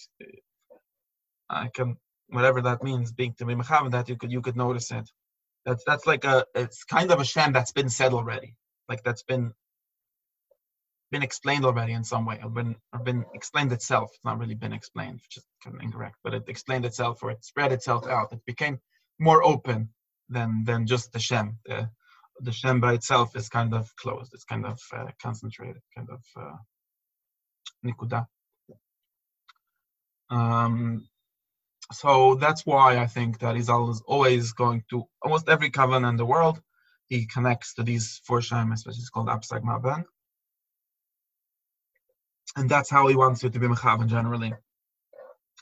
[1.50, 1.96] I can
[2.28, 5.10] whatever that means, being to be mechaven that, you could you could notice it.
[5.66, 8.54] That's that's like a it's kind of a shem that's been said already,
[8.88, 9.52] like that's been
[11.10, 14.10] been explained already in some way, or been or been explained itself.
[14.14, 17.30] It's not really been explained, which is kind of incorrect, but it explained itself or
[17.30, 18.32] it spread itself out.
[18.32, 18.80] It became
[19.18, 19.90] more open
[20.28, 21.58] than than just the shem.
[21.66, 21.90] The
[22.40, 24.32] the shem by itself is kind of closed.
[24.32, 26.22] It's kind of uh, concentrated, kind of.
[26.36, 26.56] Uh,
[27.84, 28.26] nikuda.
[30.30, 31.08] Um,
[31.92, 36.16] so that's why I think that Izal is always going to almost every kavan in
[36.16, 36.60] the world.
[37.06, 40.04] He connects to these four shemes, which is called Apsag Maben.
[42.56, 44.52] And that's how he wants you to be mechavan generally.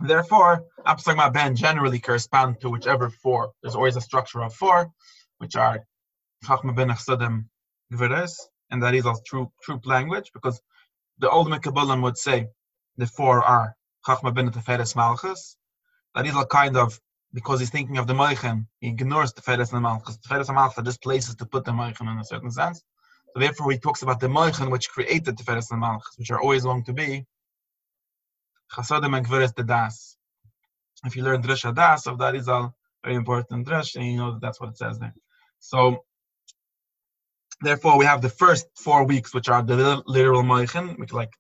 [0.01, 3.53] Therefore, Apsag Maben generally correspond to whichever four.
[3.63, 4.91] There's always a structure of four,
[5.39, 5.87] which are
[6.45, 7.47] Chachma ben Achsadim
[7.93, 8.35] Gveres,
[8.71, 10.61] and that is a true, true language because
[11.19, 12.49] the ultimate Kabbalah would say
[12.97, 13.77] the four are
[14.07, 15.57] Chachma ben Teferes Malchus.
[16.15, 16.99] That is a kind of
[17.33, 20.19] because he's thinking of the Moichen, he ignores the Teferes and Malchus.
[20.19, 22.83] Teferes and Malchus are just places to put the Moichen in a certain sense.
[23.35, 26.63] So therefore, he talks about the Moichen which created Teferes and Malchus, which are always
[26.63, 27.27] going to be
[28.73, 30.17] Chasadim and Gveres the Das.
[31.05, 32.75] If you learn Drish Das of that is all
[33.05, 35.15] very important Drish, and you know that that's what it says there.
[35.59, 36.05] So
[37.61, 41.33] Therefore, we have the first four weeks, which are the literal moichin, which like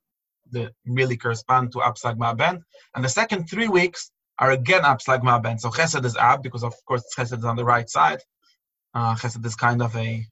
[0.50, 2.62] the really correspond to Absag Ma'ben.
[2.94, 5.60] And the second three weeks are again Absag Ma'ben.
[5.60, 8.20] So Chesed is Ab, because of course Chesed is on the right side.
[8.94, 10.24] Uh, chesed is kind of a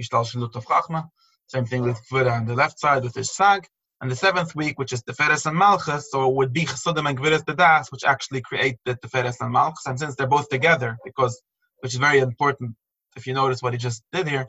[0.00, 1.08] Ishtal Shalut of Chachma.
[1.48, 3.66] Same thing with Kvira on the left side with his Sag.
[4.00, 7.06] And the seventh week, which is the Feres and Malchus, so it would be Chesudim
[7.06, 9.84] and Gviris the Das, which actually create the Feres and Malchus.
[9.84, 11.42] And since they're both together, because
[11.80, 12.74] which is very important,
[13.16, 14.46] if you notice what he just did here,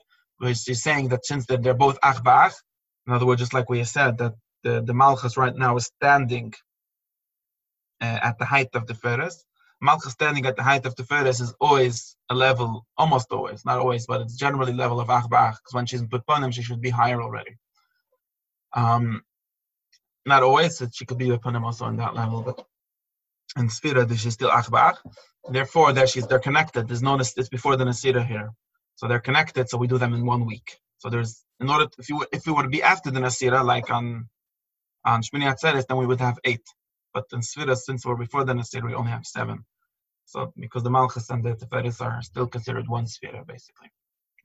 [0.48, 2.20] he's saying that since that they're both ach
[3.08, 6.54] in other words, just like we said, that the, the malchus right now is standing
[8.00, 9.44] uh, at the height of the feres,
[9.82, 14.06] Malchus standing at the height of Tiferes is always a level, almost always, not always,
[14.06, 17.20] but it's generally level of Achbach, because when she's in Putpanim, she should be higher
[17.20, 17.58] already.
[18.74, 19.24] Um,
[20.26, 22.64] not always, that she could be Putpanim also on that level, but
[23.58, 24.98] in Sfira, she's still Achbach.
[25.50, 26.88] Therefore, there she's they're connected.
[26.88, 28.52] There's no it's before the Nasira here.
[28.96, 30.80] So they're connected, so we do them in one week.
[31.00, 33.90] So there's in order to, if you if it would be after the Nasira, like
[33.90, 34.30] on
[35.06, 36.66] on Shmini Atzeres, then we would have eight.
[37.14, 39.66] But in Sfira, since we're before the Nasira, we only have seven.
[40.26, 43.90] So because the Malchus and the Tiferes are still considered one Sfira, basically.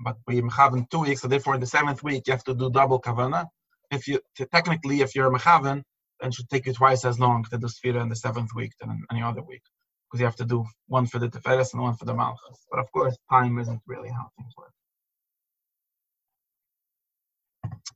[0.01, 2.55] But we have in two weeks, so therefore in the seventh week you have to
[2.55, 3.47] do double kavana.
[3.91, 4.21] If you
[4.53, 5.83] technically, if you're a mechavan,
[6.21, 8.73] then it should take you twice as long to do Sfira in the seventh week
[8.81, 9.63] than in any other week
[10.07, 12.67] because you have to do one for the Tiferes and one for the Malchus.
[12.71, 14.73] But of course, time isn't really how things work.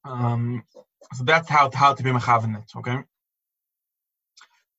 [0.04, 0.64] Um,
[1.14, 2.98] so that's how, how to be mechavenet, okay?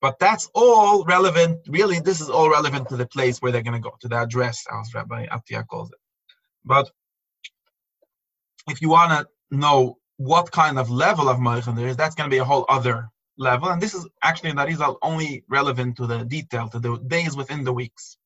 [0.01, 3.81] But that's all relevant, really, this is all relevant to the place where they're going
[3.81, 5.99] to go, to the address, as Rabbi Atia calls it.
[6.65, 6.89] But
[8.67, 12.29] if you want to know what kind of level of Moichan there is, that's going
[12.29, 13.09] to be a whole other
[13.41, 13.69] level.
[13.69, 17.63] And this is actually the result only relevant to the detail, to the days within
[17.63, 18.17] the weeks.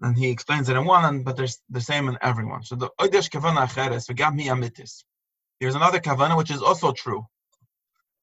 [0.00, 2.64] And he explains it in one, but there's the same in everyone.
[2.64, 5.04] So the Oidesh Kavana Acheres, Vegami Amitis.
[5.60, 7.24] There's another Kavanah which is also true.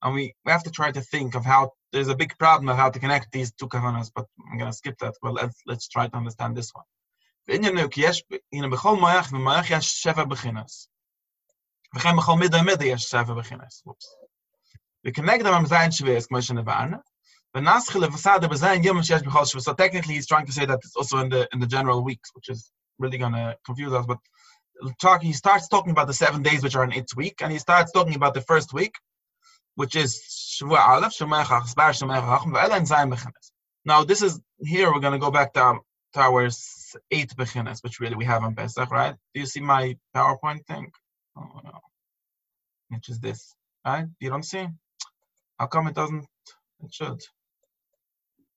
[0.02, 2.78] And we, we have to try to think of how there's a big problem of
[2.78, 5.16] how to connect these two Kavanas, but I'm going to skip that.
[5.22, 6.86] Well, let's, let's try to understand this one.
[13.88, 14.29] Oops
[15.14, 15.76] connect them so
[19.74, 22.50] technically he's trying to say that it's also in the in the general weeks which
[22.50, 24.18] is really going to confuse us but
[25.02, 27.60] talking he starts talking about the 7 days which are in each week and he
[27.60, 28.94] starts talking about the first week
[29.76, 30.22] which is
[30.62, 31.10] ve'ela
[33.86, 35.80] now this is here we're going to go back to
[36.14, 36.50] to our
[37.12, 39.16] eight bechenes which really we have on Pesach right?
[39.34, 40.92] Do you see my PowerPoint thing?
[41.38, 41.80] Oh no
[42.90, 44.08] which is this right?
[44.20, 44.68] You don't see?
[45.60, 46.26] How come it doesn't?
[46.84, 47.22] It should.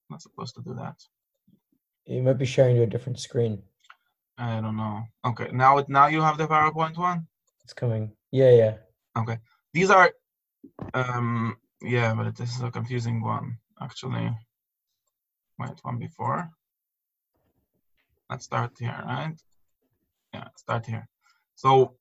[0.08, 0.96] not supposed to do that.
[2.06, 3.62] You might be sharing to a different screen.
[4.38, 5.02] I don't know.
[5.24, 7.26] Okay, now it now you have the PowerPoint one.
[7.64, 8.12] It's coming.
[8.30, 8.74] Yeah, yeah.
[9.16, 9.38] Okay,
[9.72, 10.12] these are,
[10.94, 14.30] um, yeah, but this is a confusing one actually.
[15.58, 16.50] Wait, one before.
[18.30, 19.34] Let's start here, right?
[20.32, 21.08] Yeah, start here.
[21.56, 21.96] So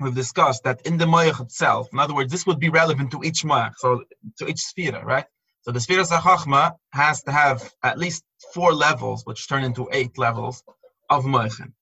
[0.00, 3.22] we've discussed that in the Moyach itself, in other words, this would be relevant to
[3.22, 4.04] each Moyach, so
[4.38, 5.26] to each sphere, right?
[5.62, 8.22] So the Sphere Sachachma has to have at least
[8.54, 10.62] four levels, which turn into eight levels
[11.10, 11.72] of Moichin,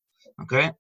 [0.43, 0.73] okay?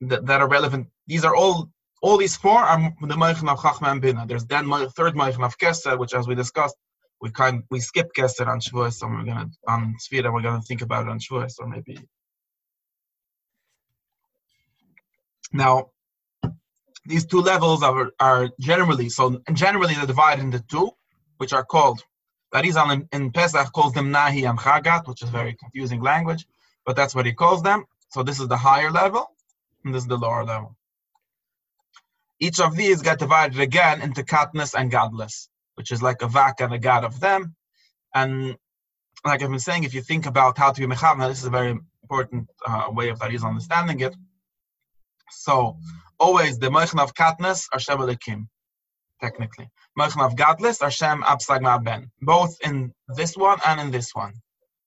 [0.00, 0.88] That, that are relevant.
[1.06, 1.70] These are all,
[2.00, 4.24] all these four are the Moichin of Chachma and Bina.
[4.26, 6.76] There's then my third Moichin of Keser, which as we discussed,
[7.20, 10.82] we kind we skip Keser on Shavuos, so we're gonna on Sfira, we're gonna think
[10.82, 11.98] about it on Shavuos, or maybe.
[15.52, 15.90] Now,
[17.08, 20.90] these two levels are, are generally so generally they're divided into two,
[21.38, 22.02] which are called
[22.54, 26.46] Arizal in, in Pesach calls them Nahi and Chagat, which is very confusing language,
[26.84, 27.84] but that's what he calls them.
[28.08, 29.26] So this is the higher level,
[29.84, 30.76] and this is the lower level.
[32.38, 36.60] Each of these get divided again into Katniss and Godless, which is like a Vak
[36.60, 37.54] and a God of them.
[38.14, 38.56] And
[39.24, 41.50] like I've been saying, if you think about how to be Mechavna, this is a
[41.50, 44.14] very important uh, way of Arizal understanding it.
[45.30, 45.76] So
[46.18, 48.48] always the Mechan of Katniss are Shem Elikim,
[49.20, 49.68] technically.
[49.98, 54.34] Mechan of Godless are Shem Absagma Ben, both in this one and in this one.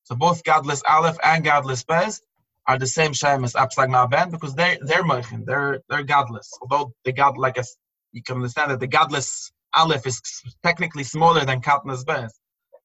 [0.04, 2.22] So both Godless Aleph and Godless Bez
[2.68, 6.52] are the same Shem as Absagma Ben because they're they're Mechan, they're they're godless.
[6.62, 7.76] Although the God like us,
[8.12, 10.22] you can understand that the godless Aleph is
[10.64, 12.34] technically smaller than Katniss Bez,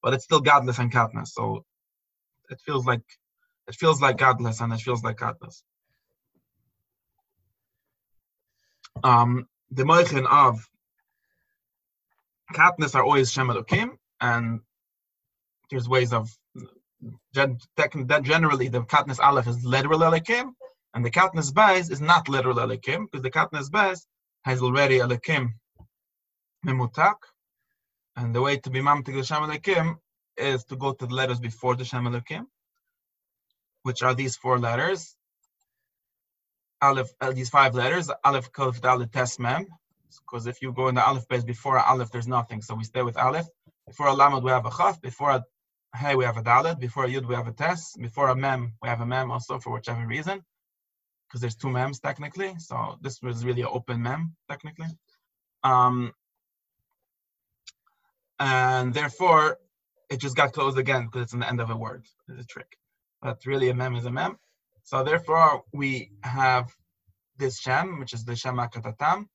[0.03, 1.29] but it's still godless and Katniss.
[1.29, 1.65] So
[2.51, 3.03] it feels like
[3.69, 5.63] it feels like godless and it feels like Katniss.
[9.03, 10.69] Um, the moichin of
[12.53, 14.61] Katniss are always Shem Elokim, and
[15.71, 16.31] there's ways of
[17.35, 17.59] gen,
[18.23, 20.53] generally the Katniss Aleph is literal Elokim,
[20.95, 24.03] and the Katniss Beis is not literal Elokim, because the Katniss Beis
[24.45, 25.49] has already Elokim
[26.67, 27.17] Memutak,
[28.17, 29.97] and the way to be Mamtik the Shem Elokim
[30.37, 32.47] is to go to the letters before the Shem Elokim,
[33.83, 35.17] which are these four letters,
[36.85, 39.67] Aleph, uh, these five letters, Aleph, Kaf, Dalet, Tes, Mem.
[40.21, 42.63] Because if you go in the Aleph base before Aleph, there's nothing.
[42.63, 43.47] So we stay with Aleph.
[43.87, 45.01] Before a Lamed, we have a Chaf.
[45.01, 45.45] Before a
[45.97, 46.79] Hey, we have a Dalet.
[46.81, 47.95] Before a Yud, we have a Tes.
[48.09, 50.43] Before a Mem, we have a Mem also for whichever reason.
[51.27, 52.55] Because there's two Mems technically.
[52.59, 54.91] So this was really an open Mem technically.
[55.63, 56.13] Um,
[58.39, 59.59] and therefore,
[60.11, 62.05] it just got closed again because it's in the end of a word.
[62.29, 62.77] It's a trick.
[63.23, 64.39] But really, a mem is a mem.
[64.85, 66.71] So therefore, we have
[67.39, 69.27] this Shem, which is the Shem Akatatam,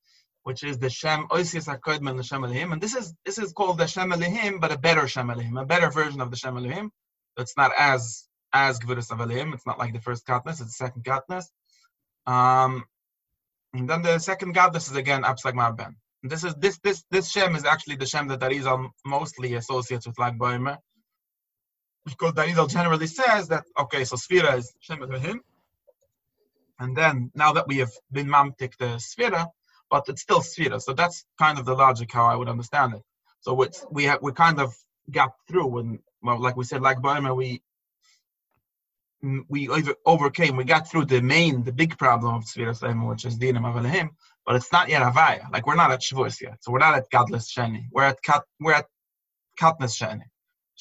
[0.43, 2.71] which is the Shem Oisius HaKodman, the Shem Elohim.
[2.71, 5.65] And this is this is called the Shem Elohim, but a better Shem Elohim, a
[5.65, 6.91] better version of the Shem Elohim.
[7.37, 9.53] It's not as as Gvuras of Elohim.
[9.53, 11.45] It's not like the first Katnas, it's the second Katnas.
[12.27, 12.85] Um,
[13.73, 15.95] and then the second Katnas is again Absag Ben.
[16.21, 20.19] This is this this this Shem is actually the Shem that Arizal mostly associates with
[20.19, 20.77] Lag Boimer.
[22.05, 25.41] Because Arizal generally says that okay, so Sfira is Shem Elohim.
[26.79, 29.47] And then now that we have been mamtik the Sfira,
[29.89, 30.81] but it's still Sphira.
[30.81, 33.01] So that's kind of the logic how I would understand it.
[33.41, 34.73] So it's we have we kind of
[35.11, 37.61] got through when well, like we said, like Boimer, we
[39.23, 43.25] mm, we over, overcame, we got through the main, the big problem of Tzvira which
[43.25, 44.09] is Dinam Avalahim,
[44.45, 45.51] but it's not yet Havaya.
[45.51, 46.57] Like we're not at Shavuos yet.
[46.61, 47.85] So we're not at Godless Sheni.
[47.91, 48.85] We're at Kat, we're at
[49.59, 50.23] Katness Sheni.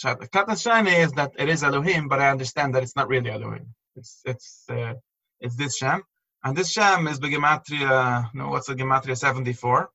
[0.05, 3.75] Katness Sheni is that it is Elohim, but I understand that it's not really Elohim.
[3.97, 4.95] It's it's uh,
[5.41, 6.03] it's this Shem.
[6.45, 7.29] And this Shem is the
[8.35, 9.91] no, what's the Gematria 74?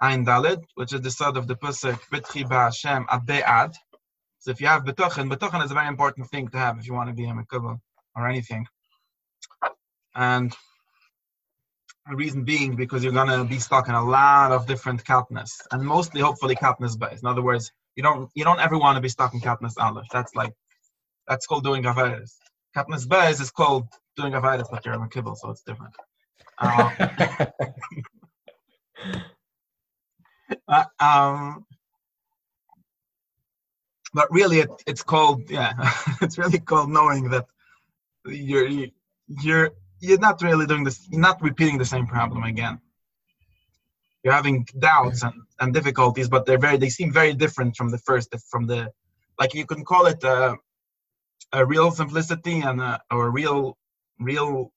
[0.00, 3.74] Ein Dalid, which is the sod of the Pusik, Bitchi Ba Shem Ad
[4.46, 6.94] so if you have betuchen, betuchen is a very important thing to have if you
[6.94, 7.80] want to be a mekubal
[8.14, 8.68] or anything.
[10.14, 10.54] And
[12.08, 15.82] the reason being because you're gonna be stuck in a lot of different katnas, and
[15.84, 17.22] mostly, hopefully, katnas base.
[17.22, 20.06] In other words, you don't you don't ever want to be stuck in katnas aleph.
[20.12, 20.52] That's like
[21.26, 22.32] that's called doing avaris.
[22.76, 25.94] Katnas base is called doing avaris, but you're a mekubal, so it's different.
[26.58, 26.92] Um,
[30.68, 31.66] uh, um,
[34.16, 35.72] but really it, it's called yeah
[36.22, 37.46] it's really called knowing that
[38.26, 38.68] you're
[39.42, 39.70] you're
[40.00, 42.80] you're not really doing this you're not repeating the same problem again
[44.26, 47.98] you're having doubts and, and difficulties but they're very they seem very different from the
[47.98, 48.90] first from the
[49.40, 50.56] like you can call it a,
[51.52, 53.78] a real simplicity and a, or real
[54.18, 54.72] real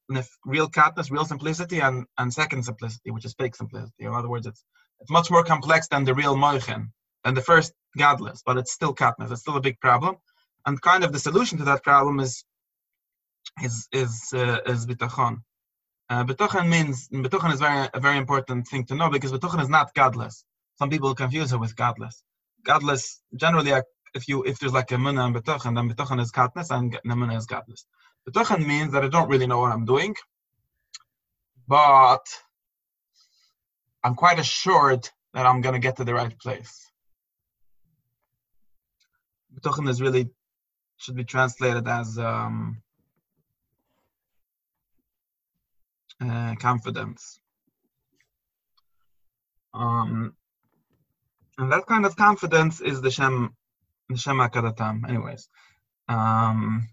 [0.45, 4.45] real catness real simplicity and and second simplicity which is fake simplicity in other words
[4.45, 4.63] it's
[5.01, 6.91] it's much more complex than the real moichen
[7.23, 9.31] than the first godless, but it's still katnas.
[9.31, 10.15] It's still a big problem,
[10.65, 12.43] and kind of the solution to that problem is
[13.63, 15.41] is is uh, is bitachon.
[16.09, 19.69] Uh, bitachon means bitachon is very a very important thing to know because bitachon is
[19.69, 20.43] not godless.
[20.77, 22.23] Some people confuse it with godless.
[22.65, 23.73] Godless generally,
[24.15, 27.37] if you if there's like a munah and bitachon, then bitachon is katnas and namuna
[27.37, 27.85] is godless.
[28.27, 30.15] Bitachon means that I don't really know what I'm doing,
[31.67, 32.25] but
[34.03, 36.89] I'm quite assured that I'm going to get to the right place.
[39.53, 40.29] Betochen is really
[40.97, 42.81] should be translated as um,
[46.21, 47.39] uh, confidence.
[49.73, 50.35] Um,
[51.57, 53.55] and that kind of confidence is the Shem,
[54.09, 55.47] the Shem Akadatam, anyways.
[56.07, 56.87] Um,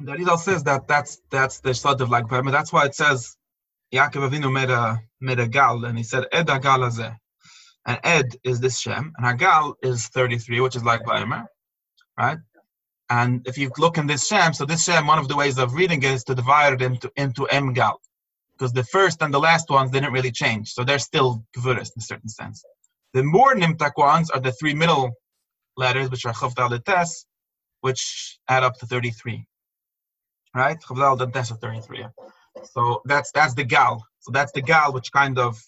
[0.00, 3.36] the Rizal says that that's that's the sort of like, that's why it says
[3.92, 6.84] Yaakov Avinu made a made a gal, and he said Ed gal
[7.88, 11.46] and Ed is this Shem, and Hagal is 33, which is like Vaimer,
[12.18, 12.36] right?
[13.10, 15.74] And if you look in this Shem, so this Shem, one of the ways of
[15.74, 17.96] reading it is to divide it into, into Emgal,
[18.52, 22.00] because the first and the last ones didn't really change, so they're still Gvuris in
[22.00, 22.62] a certain sense.
[23.14, 25.12] The more Nimtak ones are the three middle
[25.76, 27.24] letters, which are Chavdal Tes,
[27.80, 29.46] which add up to 33,
[30.54, 30.78] right?
[30.80, 32.06] Chavdal Tes of 33.
[32.72, 34.04] So that's that's the Gal.
[34.20, 35.58] So that's the Gal, which kind of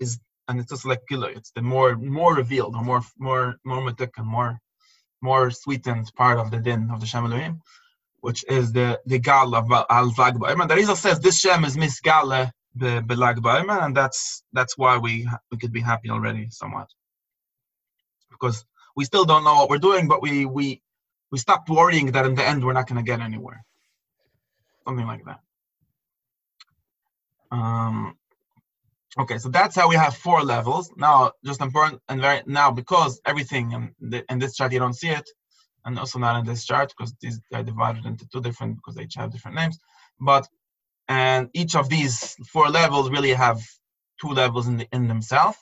[0.00, 0.18] is
[0.48, 1.28] and it's just like gila.
[1.28, 4.58] It's the more more revealed, or more more more matuk and more
[5.30, 7.54] more sweetened part of the din of the Shem Elohim,
[8.26, 9.64] which is the the gal of
[9.98, 10.34] al lag
[10.70, 12.42] the Rizal says this Shem is misgale
[13.08, 13.36] belag
[13.86, 14.20] and that's
[14.56, 15.12] that's why we
[15.50, 16.88] we could be happy already somewhat,
[18.30, 18.56] because
[18.96, 20.66] we still don't know what we're doing, but we we
[21.30, 23.60] we stopped worrying that in the end we're not going to get anywhere.
[24.86, 25.40] Something like that.
[27.50, 28.16] Um,
[29.18, 30.90] Okay, so that's how we have four levels.
[30.96, 34.94] Now, just important and very now because everything in, the, in this chart you don't
[34.94, 35.28] see it,
[35.84, 39.04] and also not in this chart because these are divided into two different because they
[39.04, 39.78] each have different names.
[40.20, 40.48] But
[41.08, 43.62] and each of these four levels really have
[44.20, 45.58] two levels in the, in themselves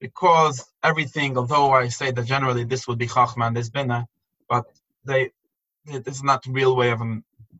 [0.00, 1.36] because everything.
[1.36, 4.08] Although I say that generally this would be chachma and this bina,
[4.48, 4.64] but
[5.04, 5.30] they
[5.86, 7.00] it's not real way of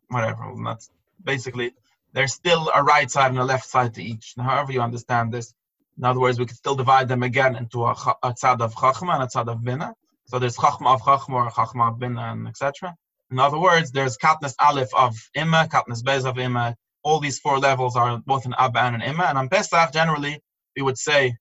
[0.08, 0.52] whatever.
[0.64, 0.90] That's
[1.22, 1.72] basically
[2.16, 4.32] there's still a right side and a left side to each.
[4.38, 5.52] however you understand this,
[5.98, 7.90] in other words, we can still divide them again into a,
[8.22, 9.94] a tzad of chachma and a tzad of bina.
[10.24, 12.96] So there's chachma of chachma or chachma of bina and etc.
[13.30, 16.74] In other words, there's katnas aleph of imma, katnas bez of imma.
[17.02, 19.24] All these four levels are both an abba and an imma.
[19.24, 20.40] And on Pesach, generally,
[20.74, 21.36] we would say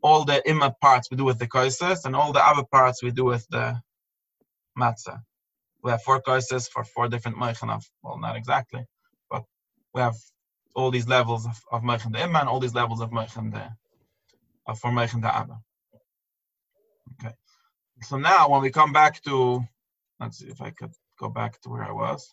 [0.00, 3.10] all the imma parts we do with the koises, and all the other parts we
[3.10, 3.82] do with the
[4.78, 5.22] matzah.
[5.82, 8.84] We have four koises for four different moichin well, not exactly,
[9.94, 10.16] we have
[10.74, 13.68] all these levels of, of moichin the imma and all these levels of moichin the,
[14.66, 15.58] of for moichin the abba.
[17.14, 17.34] Okay.
[18.02, 19.62] So now when we come back to,
[20.20, 22.32] let's see if I could go back to where I was.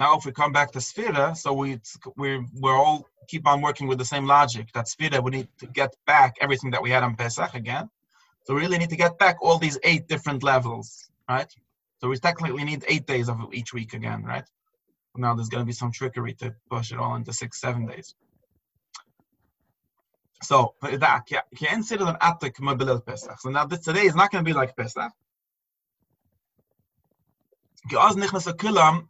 [0.00, 1.78] Now, if we come back to Sfira, so we
[2.16, 4.68] we're we're all keep on working with the same logic.
[4.72, 7.90] That Sphira, we need to get back everything that we had on Pesach again.
[8.44, 11.52] So we really need to get back all these eight different levels, right?
[11.98, 14.44] So we technically need eight days of each week again, right?
[15.17, 18.15] Now there's going to be some trickery to push it all into six, seven days.
[20.43, 23.39] So that can consider an atik mobilil Pesach.
[23.39, 25.11] So now this today is not going to be like Pesach.
[27.89, 29.07] Geaz nichnas a kulam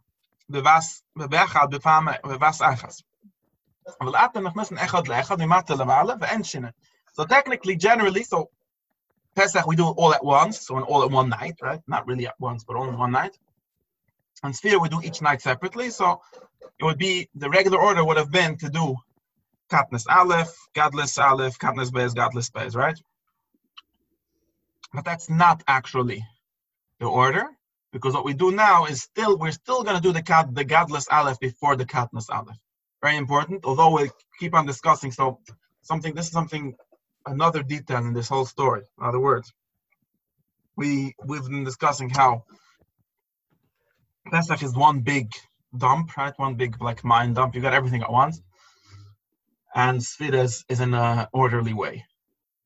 [0.50, 3.02] bewas bebechad befam bewas achas.
[4.00, 6.68] אבל אתם נכנסים אחד לאחד ממטה למעלה ואין שינה.
[7.12, 8.50] So technically, generally, so
[9.36, 11.80] Pesach we do it all at once, so all at one night, right?
[11.86, 13.38] Not really at once, but only one night.
[14.43, 16.21] And Sphere we do each night separately, so
[16.79, 18.95] it would be the regular order would have been to do
[19.71, 22.99] Katniss Aleph, Gadless Aleph, Katniss Bez, Gadless Bez, right?
[24.93, 26.25] But that's not actually
[26.99, 27.45] the order
[27.91, 30.63] because what we do now is still we're still going to do the cat the
[30.63, 32.57] godless aleph before the katnus aleph.
[33.01, 33.65] Very important.
[33.65, 35.39] Although we keep on discussing, so
[35.81, 36.75] something this is something
[37.25, 38.83] another detail in this whole story.
[38.99, 39.51] In other words,
[40.77, 42.43] we we've been discussing how
[44.31, 45.33] Pesach is one big
[45.77, 46.33] dump, right?
[46.37, 47.53] One big like mind dump.
[47.53, 48.41] You got everything at once,
[49.75, 52.05] and Sfira is, is in an orderly way.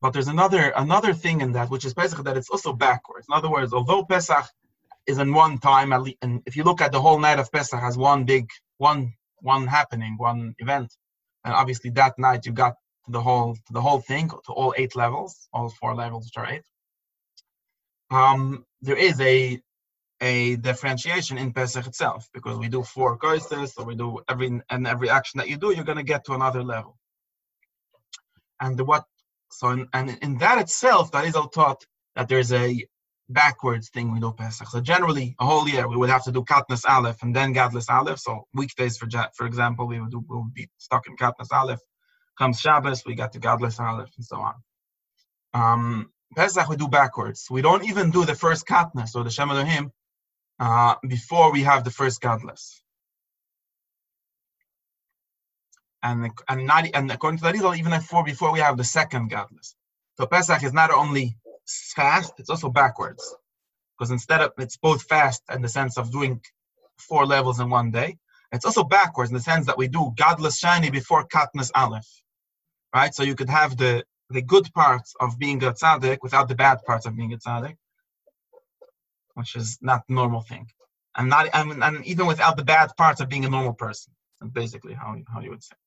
[0.00, 3.26] But there's another another thing in that, which is basically that it's also backwards.
[3.28, 4.46] In other words, although Pesach
[5.06, 7.50] is in one time, at least, and if you look at the whole night of
[7.50, 8.48] Pesach as one big,
[8.78, 10.92] one one happening, one event,
[11.44, 12.74] and obviously that night you got
[13.06, 16.36] to the whole to the whole thing, to all eight levels, all four levels which
[16.36, 16.62] are eight.
[18.10, 19.60] Um, there is a
[20.20, 24.86] a differentiation in Pesach itself because we do four koistes, so we do every and
[24.86, 26.96] every action that you do, you're going to get to another level.
[28.60, 29.04] And what
[29.50, 32.86] so in, and in that itself, that is all taught that there's a
[33.28, 34.68] backwards thing we do Pesach.
[34.68, 37.90] So generally, a whole year we would have to do Katniss Aleph and then Gadlus
[37.90, 38.18] Aleph.
[38.18, 41.80] So weekdays, for for example, we would do, we would be stuck in Katniss Aleph.
[42.38, 44.54] Comes Shabbos, we got to Gadlus Aleph and so on.
[45.54, 47.46] Um, Pesach we do backwards.
[47.50, 49.92] We don't even do the first Katniss or the Shem Elohim
[50.58, 52.82] uh, before we have the first godless.
[56.02, 59.74] And, and not and according to that, even before before we have the second godless.
[60.16, 61.36] So Pesach is not only
[61.66, 63.34] fast, it's also backwards.
[63.98, 66.40] Because instead of it's both fast in the sense of doing
[66.98, 68.18] four levels in one day,
[68.52, 72.06] it's also backwards in the sense that we do godless shiny before katnas aleph.
[72.94, 73.12] Right?
[73.14, 76.78] So you could have the the good parts of being a tzaddik without the bad
[76.84, 77.76] parts of being a tzaddik,
[79.36, 80.68] which is not normal thing.
[81.16, 84.14] And not and even without the bad parts of being a normal person.
[84.52, 85.74] Basically how, how you would say.
[85.74, 85.78] it.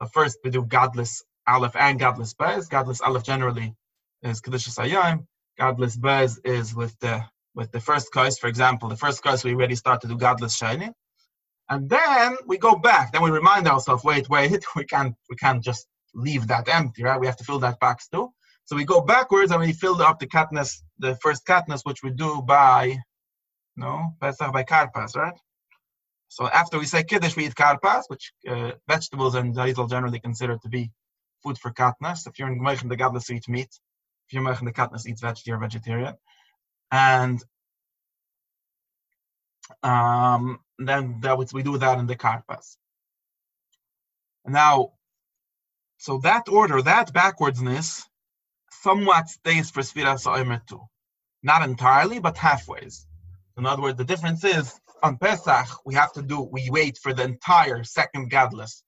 [0.00, 2.68] But first we do godless aleph and godless bez.
[2.68, 3.74] Godless aleph generally
[4.22, 5.26] is Kedushas Hayom.
[5.58, 7.24] Godless Bez is with the
[7.54, 10.56] with the first curse, for example, the first curse we already start to do Godless
[10.56, 10.92] Shining.
[11.70, 15.64] And then we go back, then we remind ourselves, wait, wait, we can't we can't
[15.64, 17.20] just leave that empty, right?
[17.20, 18.32] We have to fill that box too.
[18.66, 22.10] So we go backwards and we fill up the katnas, the first katnas, which we
[22.10, 22.98] do by
[23.76, 25.38] no, Pesach by karpas, right?
[26.28, 30.60] So after we say kiddush, we eat karpas, which uh, vegetables and Zarizal generally considered
[30.62, 30.90] to be
[31.42, 32.26] food for katnas.
[32.26, 33.68] If you're in Moichin, the godless eat meat
[34.26, 36.14] if you're making the katniss eats veg, you're vegetarian.
[36.90, 37.42] And
[39.82, 42.76] um, then that we do that in the karpas.
[44.46, 44.92] Now,
[45.98, 48.04] so that order, that backwardsness,
[48.86, 50.82] somewhat stays for Sfiras Omer too.
[51.42, 53.04] Not entirely, but halfways.
[53.58, 57.12] In other words, the difference is on Pesach, we have to do, we wait for
[57.12, 58.82] the entire second Gadlus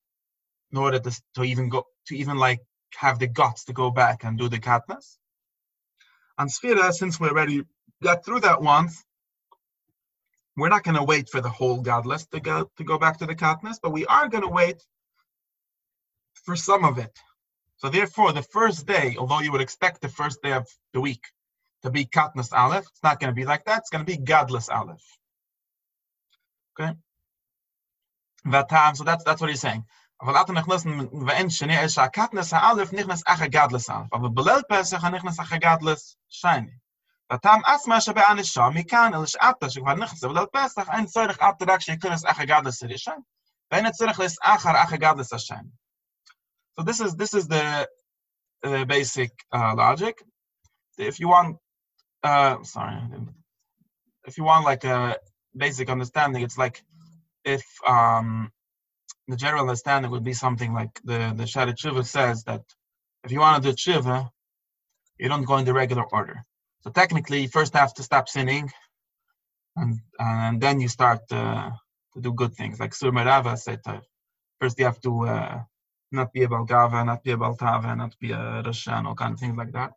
[0.70, 2.60] in order to, to even go, to even like
[2.94, 5.16] have the guts to go back and do the Katnas.
[6.38, 7.62] On Sfira, since we already
[8.00, 9.04] got through that once,
[10.56, 13.26] we're not going to wait for the whole godless to go to go back to
[13.26, 14.80] the katnas, but we are going to wait
[16.44, 17.16] for some of it.
[17.77, 21.23] So therefore, the first day, although you would expect the first day of the week
[21.83, 23.79] to be katnas aleph, it's not going to be like that.
[23.79, 25.05] It's going to be godless aleph.
[26.71, 26.93] Okay.
[28.45, 29.83] So that's that's what he's saying.
[30.21, 35.05] אבל אתם נכנסים ואין שני יש הקטנס האלף נכנס אחר גדלס אלף, אבל בליל פסח
[35.05, 36.71] נכנס אחר גדלס שני.
[37.33, 42.25] ותם אסמה שבאנשו מכאן אל שעתה שכבר נכנס בליל פסח אין צורך עד רק שיכנס
[42.25, 43.19] אחר גדלס ראשון,
[43.71, 45.69] ואין צורך לס אחר אחר גדלס השני.
[46.78, 47.88] So this is this is the
[48.62, 50.22] uh, basic uh, logic.
[50.96, 51.56] If you want,
[52.22, 53.02] uh, sorry,
[54.24, 55.16] if you want like a
[55.56, 56.84] basic understanding, it's like
[57.44, 58.52] if um,
[59.26, 62.62] the general understanding would be something like the the Shara Tshuva says that
[63.24, 64.30] if you want to do tshuva,
[65.18, 66.44] you don't go in the regular order.
[66.82, 68.70] So technically, you first have to stop sinning,
[69.74, 71.70] and and then you start uh,
[72.14, 72.78] to do good things.
[72.78, 73.80] Like Sur Merava said,
[74.60, 75.62] first you have to uh,
[76.10, 79.34] not be a Balgava, not be a Baltava, not be a Rasha, and all kind
[79.34, 79.92] of things like that.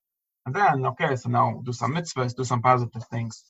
[0.46, 3.44] And then, okay, so now do some mitzvahs, do some positive things.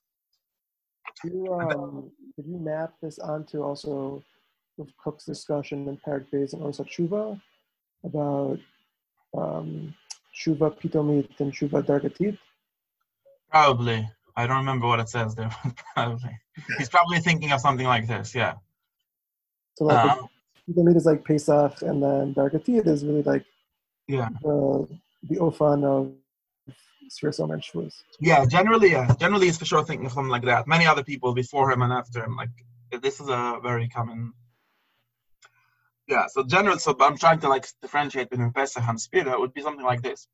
[1.22, 4.24] Could you, um, could you map this onto also
[4.78, 7.40] with Kook's discussion in Parak Beis and also Shuva
[8.04, 8.60] about
[9.38, 9.94] um,
[10.36, 12.38] Shuva Pitomit and Shuva Dargatit?
[13.50, 14.10] Probably.
[14.36, 15.52] I don't remember what it says there.
[15.64, 16.38] but probably.
[16.78, 18.34] He's probably thinking of something like this.
[18.34, 18.56] Yeah.
[19.78, 20.28] So like Uh,
[20.72, 23.46] Pitomit is like Pesach and then Dargatit is really like
[24.08, 24.30] yeah.
[24.42, 24.88] the,
[25.30, 26.14] the Ofan of
[27.10, 27.94] Sfiras Omer Shavuos.
[28.20, 28.46] Yeah.
[28.46, 29.14] Generally, yeah.
[29.20, 30.68] Generally, he's for sure thinking of something like that.
[30.68, 32.50] Many other people before him and after him, like
[33.02, 34.34] this is a very common.
[36.08, 36.28] Yeah.
[36.28, 36.80] So general.
[36.80, 39.34] So I'm trying to like differentiate between Pesach and Sfira.
[39.34, 40.28] It would be something like this.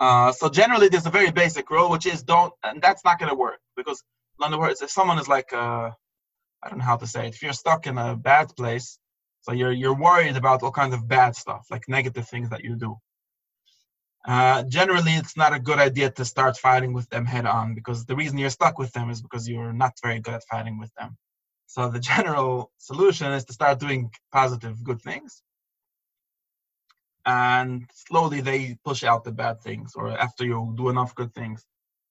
[0.00, 3.28] Uh, so generally, there's a very basic rule, which is don't, and that's not going
[3.28, 4.02] to work because,
[4.40, 5.90] in other words, if someone is like, uh,
[6.60, 8.98] I don't know how to say it, if you're stuck in a bad place,
[9.42, 12.76] so you're you're worried about all kinds of bad stuff, like negative things that you
[12.76, 12.96] do.
[14.26, 18.04] Uh, generally, it's not a good idea to start fighting with them head on because
[18.06, 20.92] the reason you're stuck with them is because you're not very good at fighting with
[20.94, 21.16] them.
[21.66, 25.42] So the general solution is to start doing positive, good things
[27.26, 31.64] and slowly they push out the bad things or after you do enough good things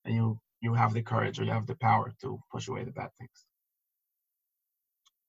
[0.05, 2.91] and you you have the courage or you have the power to push away the
[2.91, 3.45] bad things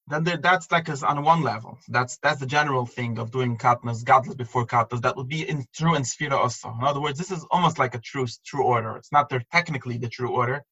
[0.08, 1.78] then there, that's like as on one level.
[1.88, 5.64] That's that's the general thing of doing katnas godless before katnas that would be in
[5.74, 6.74] true and sphira also.
[6.78, 8.96] In other words this is almost like a true true order.
[8.96, 10.62] It's not there technically the true order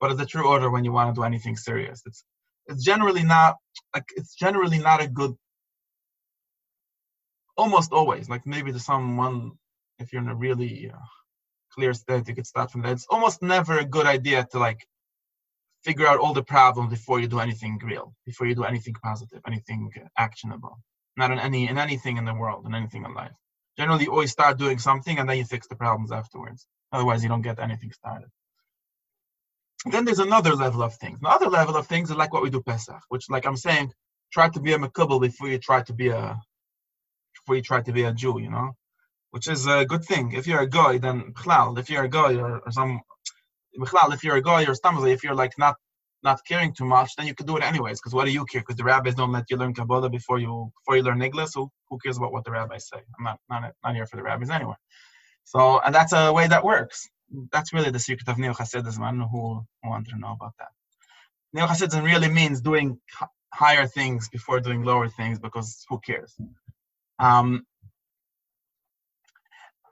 [0.00, 2.02] but it's the true order when you want to do anything serious.
[2.06, 2.24] It's
[2.66, 3.56] it's generally not
[3.94, 5.34] like it's generally not a good
[7.56, 9.52] almost always like maybe to someone
[9.98, 11.06] if you're in a really uh,
[11.74, 14.86] clear state you could start from that it's almost never a good idea to like
[15.84, 19.40] figure out all the problems before you do anything real before you do anything positive
[19.46, 20.78] anything actionable.
[21.16, 23.32] Not in any in anything in the world in anything in life.
[23.78, 26.66] Generally you always start doing something and then you fix the problems afterwards.
[26.92, 28.28] Otherwise you don't get anything started.
[29.90, 31.18] Then there's another level of things.
[31.20, 33.92] Another level of things is like what we do pesach which like i'm saying
[34.32, 36.40] try to be a makubal before you try to be a
[37.34, 38.76] before you try to be a Jew, you know,
[39.30, 40.32] which is a good thing.
[40.32, 43.00] If you're a guy, then bichlal, if you're a guy or, or some
[43.72, 45.76] if you're a guy or stamazli, if you're like not
[46.22, 47.98] not caring too much, then you could do it anyways.
[48.00, 48.60] Because what do you care?
[48.60, 51.48] Because the rabbis don't let you learn Kabbalah before you before you learn Nigla.
[51.48, 52.98] So who cares about what the rabbis say?
[53.18, 54.74] I'm not not not here for the rabbis anyway.
[55.44, 57.08] So and that's a way that works.
[57.52, 59.00] That's really the secret of Neo Hasidism.
[59.00, 60.68] I don't know who, who to know about that.
[61.52, 62.98] Neo Hasidism really means doing
[63.52, 66.36] higher things before doing lower things because who cares?
[67.18, 67.64] Um,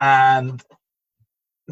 [0.01, 0.63] and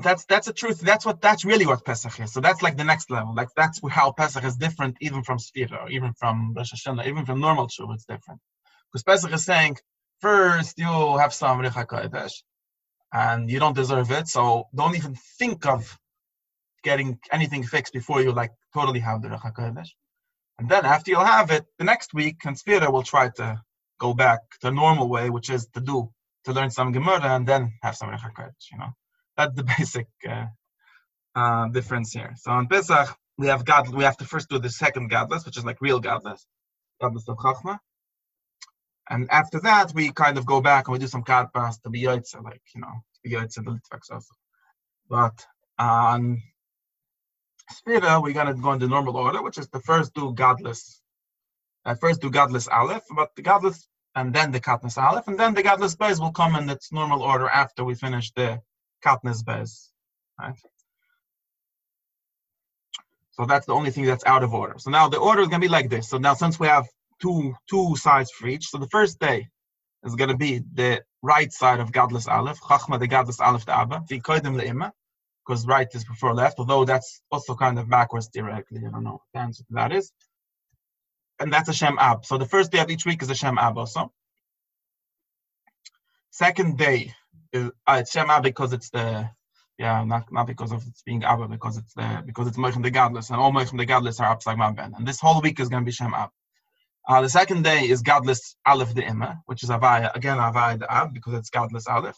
[0.03, 0.81] that's that's the truth.
[0.81, 2.33] That's what that's really what Pesach is.
[2.33, 3.35] So that's like the next level.
[3.35, 7.41] Like that's how Pesach is different, even from Sfira, even from Rosh Hashanah, even from
[7.41, 8.41] normal Shuv, it's different.
[8.93, 9.77] Because Pesach is saying
[10.21, 12.43] first you have some Richa Kodesh,
[13.13, 15.99] and you don't deserve it, so don't even think of
[16.83, 19.89] getting anything fixed before you like totally have the Richa Kodesh.
[20.59, 23.63] And then after you'll have it, the next week, and Sfira will try to
[23.99, 26.11] go back to the normal way, which is to do,
[26.45, 28.93] to learn some Gemara and then have some Recha Kodesh, you know.
[29.37, 30.47] That's the basic uh,
[31.35, 32.35] uh, difference here.
[32.37, 35.57] So on Pesach, we have God, we have to first do the second godless, which
[35.57, 36.47] is like real godless,
[37.01, 37.79] godless of Chachma.
[39.09, 42.03] And after that, we kind of go back and we do some karpas to be
[42.03, 44.35] Yotze, like, you know, to be Yotze the Litvaks also.
[45.09, 45.47] But
[45.79, 46.43] on
[47.73, 51.01] Sfira, we're going to go in the normal order, which is the first do godless
[51.87, 55.55] at first do godless aleph, but the godless and then the katnas aleph, and then
[55.55, 58.61] the godless bez will come in its normal order after we finish the
[59.07, 59.93] katnas bez.
[60.41, 60.59] Right?
[63.33, 64.77] So that's the only thing that's out of order.
[64.79, 66.09] So now the order is gonna be like this.
[66.09, 66.87] So now since we have
[67.23, 69.49] two two sides for each, so the first day
[70.05, 74.05] is gonna be the right side of godless aleph, chachma the godless aleph the abba,
[74.09, 78.83] because right is before left, although that's also kind of backwards theoretically.
[78.87, 80.13] I don't know what the answer to that is
[81.39, 82.25] and that's a Shem Ab.
[82.25, 84.13] So the first day of each week is a Shem Ab also.
[86.31, 87.15] Second day
[87.55, 89.29] uh, it's Shema because it's the
[89.79, 92.91] yeah not not because of it's being Abba because it's the because it's Moichem the
[92.91, 95.83] Godless and all Moichem the Godless are my ben and this whole week is going
[95.83, 96.31] to be Shem Ab.
[97.09, 100.93] Uh, the second day is Godless Aleph the Imma, which is Avaya again Avaya the
[100.93, 102.17] Ab because it's Godless Aleph.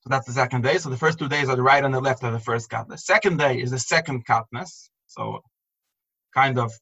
[0.00, 0.78] So that's the second day.
[0.78, 3.00] So the first two days are the right and the left of the first katnas.
[3.00, 4.88] Second day is the second katnas.
[5.08, 5.40] So
[6.34, 6.72] kind of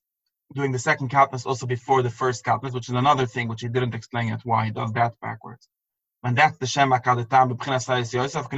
[0.54, 3.68] doing the second katnas also before the first katnas, which is another thing which he
[3.68, 5.68] didn't explain yet why he does that backwards.
[6.24, 8.48] And that's the Shem Akadetam B'Bchinas Sayis Yosef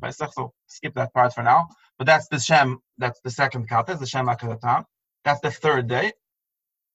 [0.00, 0.32] Pesach.
[0.32, 1.68] So skip that part for now.
[1.98, 2.78] But that's the Shem.
[2.98, 4.84] That's the second katnas, the Shem Akadetam.
[5.24, 6.12] That's the third day.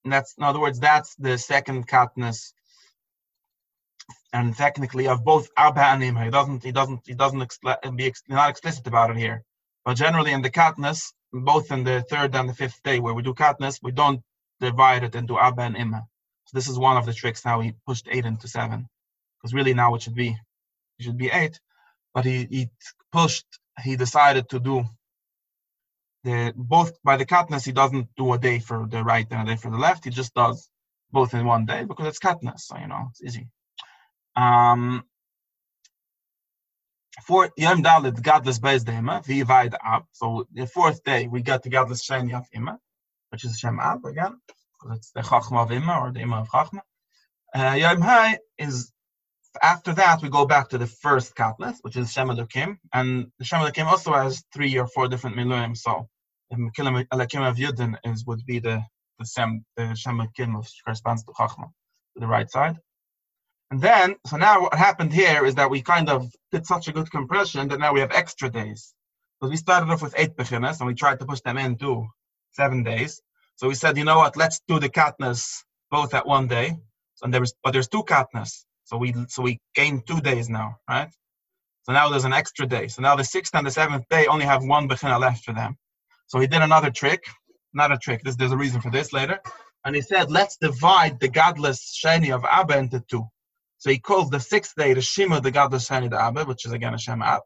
[0.04, 2.52] And that's in other words, that's the second katnas
[4.32, 6.24] and technically of both Abba and Imha.
[6.24, 9.42] He doesn't he doesn't he doesn't expl- be ex- not explicit about it here.
[9.84, 13.22] But generally in the katnas, both in the third and the fifth day where we
[13.22, 14.20] do katnas, we don't
[14.60, 16.02] divide it into Abba and Imha.
[16.46, 18.88] So this is one of the tricks how he pushed eight into seven.
[19.46, 20.36] Because really now it should be
[20.98, 21.60] it should be eight.
[22.12, 22.68] But he, he
[23.12, 23.46] pushed
[23.80, 24.84] he decided to do
[26.24, 29.52] the both by the katnas he doesn't do a day for the right and a
[29.52, 30.02] day for the left.
[30.02, 30.68] He just does
[31.12, 33.46] both in one day because it's katnas, so you know it's easy.
[34.34, 35.04] Um,
[37.22, 40.06] for Yom Dalit, godless Beis Dema, Vivide Ab.
[40.10, 42.80] So the fourth day, we get the godless Sheni of Ima,
[43.30, 44.40] which is Shem Ab again,
[44.72, 46.80] because it's the Chachma of Ima or the Ima of Chachma.
[47.54, 48.92] Uh, Yom Hai is
[49.62, 53.60] after that, we go back to the first Katlas, which is Shem Elokim, and Shem
[53.60, 55.76] Elokim also has three or four different Miluim.
[55.76, 56.08] So
[56.52, 58.82] Elokim of Yudin is would be the
[59.18, 61.66] the Shem the Shem Elokim which corresponds to Chachma,
[62.14, 62.76] to the right side.
[63.70, 66.92] And then, so now what happened here is that we kind of did such a
[66.92, 68.94] good compression that now we have extra days.
[69.40, 72.06] Because we started off with eight beginners and we tried to push them into
[72.52, 73.20] seven days.
[73.56, 76.76] So we said, you know what, let's do the katnas both at one day.
[77.22, 78.64] And there was, but there's two katnas.
[78.86, 81.10] So we so we gained two days now, right?
[81.82, 82.88] So now there's an extra day.
[82.88, 85.76] So now the sixth and the seventh day only have one bechina left for them.
[86.28, 87.24] So he did another trick,
[87.74, 88.22] not a trick.
[88.24, 89.38] This, there's a reason for this later.
[89.84, 93.24] And he said, let's divide the godless sheni of Abba into two.
[93.78, 96.72] So he calls the sixth day the Shima, the godless Sheni the Abba, which is
[96.72, 97.42] again a Shem Ab.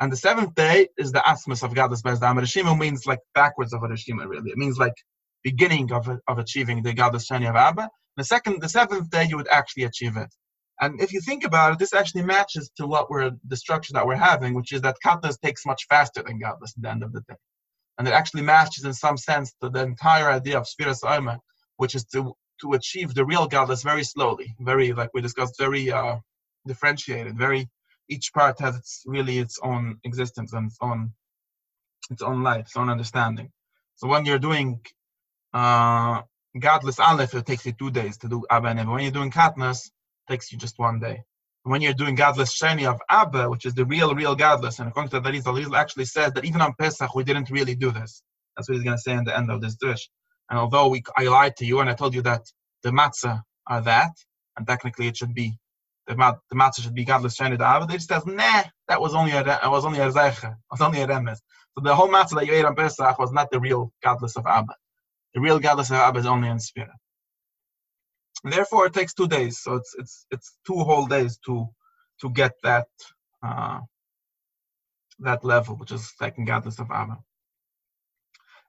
[0.00, 2.20] And the seventh day is the Asmus of godless Bez.
[2.20, 4.50] The Shima means like backwards of a Shima, really.
[4.50, 4.94] It means like
[5.44, 7.88] beginning of, of achieving the godless Sheni of Abba.
[8.16, 10.34] The second, the seventh day, you would actually achieve it.
[10.82, 14.04] And if you think about it, this actually matches to what we're the structure that
[14.04, 17.12] we're having, which is that Katnas takes much faster than godless at the end of
[17.12, 17.36] the day.
[17.96, 21.38] And it actually matches in some sense to the entire idea of Sfiras Omer,
[21.76, 25.92] which is to to achieve the real godless very slowly, very like we discussed, very
[25.92, 26.16] uh,
[26.66, 27.38] differentiated.
[27.38, 27.68] Very
[28.08, 31.12] each part has its really its own existence and its own
[32.10, 33.52] its own life, its own understanding.
[33.94, 34.80] So when you're doing
[35.54, 36.22] uh,
[36.58, 39.92] godless aleph, it takes you two days to do Abba When you're doing katnas,
[40.28, 41.22] takes you just one day.
[41.64, 45.10] When you're doing godless sheni of Abba, which is the real, real godless, and according
[45.10, 48.22] to the Rizal, actually says that even on Pesach we didn't really do this.
[48.56, 50.08] That's what he's going to say in the end of this dish.
[50.50, 52.42] And although we, I lied to you and I told you that
[52.82, 54.12] the matzah are that,
[54.56, 55.56] and technically it should be
[56.08, 59.00] the, mat, the matzah should be godless sheni the Abba, they just says, nah, that
[59.00, 61.38] was only a that was only a zeicha, was only a remes.
[61.74, 64.46] So the whole matzah that you ate on Pesach was not the real godless of
[64.46, 64.74] Abba.
[65.34, 66.90] The real godless of Abba is only in spirit.
[68.44, 69.60] Therefore, it takes two days.
[69.60, 71.68] So it's it's it's two whole days to
[72.20, 72.88] to get that
[73.42, 73.80] uh,
[75.20, 77.18] that level, which is second godless of Abba.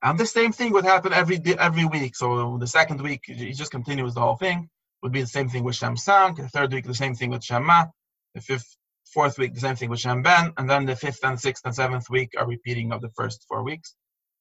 [0.04, 2.16] And the same thing would happen every every week.
[2.16, 4.70] So the second week, he just continues the whole thing.
[5.02, 6.38] Would be the same thing with Shem Sank.
[6.38, 7.86] The third week, the same thing with Shema.
[8.36, 8.78] The fifth,
[9.14, 10.54] fourth week, the same thing with Shem Ben.
[10.58, 13.64] And then the fifth and sixth and seventh week are repeating of the first four
[13.64, 13.96] weeks.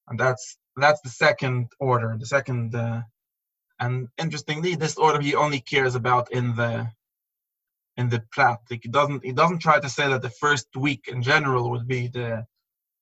[0.08, 2.16] And that's that's the second order.
[2.18, 3.02] The second, uh,
[3.82, 6.88] and interestingly, this order he only cares about in the
[7.96, 8.60] in the plat.
[8.70, 11.88] Like he doesn't he doesn't try to say that the first week in general would
[11.88, 12.46] be the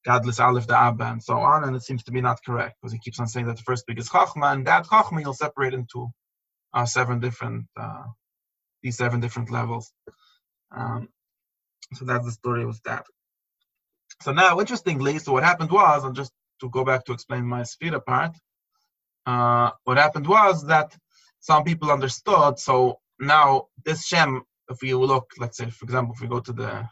[0.07, 2.95] godless Aleph, the Abba, and so on, and it seems to be not correct because
[2.95, 5.75] he keeps on saying that the first week is Chachma, and that Chachma he'll separate
[5.75, 6.09] into
[6.73, 8.07] uh, seven different uh,
[8.83, 9.93] these seven different levels.
[10.75, 11.09] Um,
[11.93, 13.05] so that's the story with that.
[14.23, 17.63] So now, interestingly, so what happened was, and just to go back to explain my
[17.63, 18.35] Sfira part,
[19.27, 20.97] uh, what happened was that
[21.41, 22.59] some people understood.
[22.59, 26.53] So now this Shem, if we look, let's say, for example, if we go to
[26.53, 26.89] the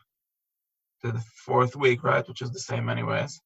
[1.03, 3.41] to the fourth week, right, which is the same anyways.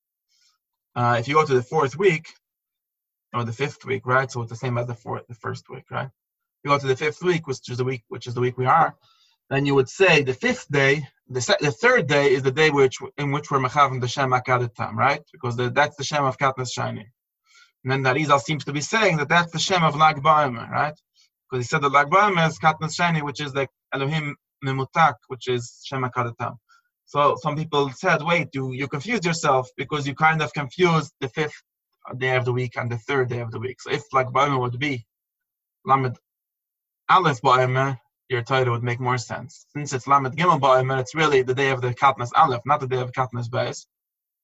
[0.95, 2.26] Uh, if you go to the fourth week
[3.35, 5.85] or the fifth week, right, so it's the same as the fourth, the first week,
[5.91, 6.09] right.
[6.64, 8.66] You go to the fifth week, which is the week, which is the week we
[8.66, 8.95] are.
[9.51, 12.70] Then you would say the fifth day, the, se- the third day is the day
[12.70, 15.22] which in which we're mechavim the Shem Akadatam, right?
[15.33, 17.07] Because the, that's the Shem of Katnas Shiny.
[17.85, 20.70] And then the Arizal seems to be saying that that's the Shem of Lag Ba'omer,
[20.70, 20.95] right?
[21.51, 25.49] Because he said that Lag Ba'omer is Katnas Shiny, which is the Elohim Memutak, which
[25.49, 26.57] is Shem Akadatam.
[27.07, 31.28] So some people said, wait, you, you confused yourself because you kind of confused the
[31.28, 31.61] fifth
[32.18, 33.80] day of the week and the third day of the week.
[33.80, 35.05] So if like Ba'omer would be
[35.85, 36.16] Lamed
[37.09, 39.66] Aleph Ba'omer, your title would make more sense.
[39.76, 42.87] Since it's Lamed Gimel and it's really the day of the Katnas Aleph, not the
[42.87, 43.85] day of Katnas Beis.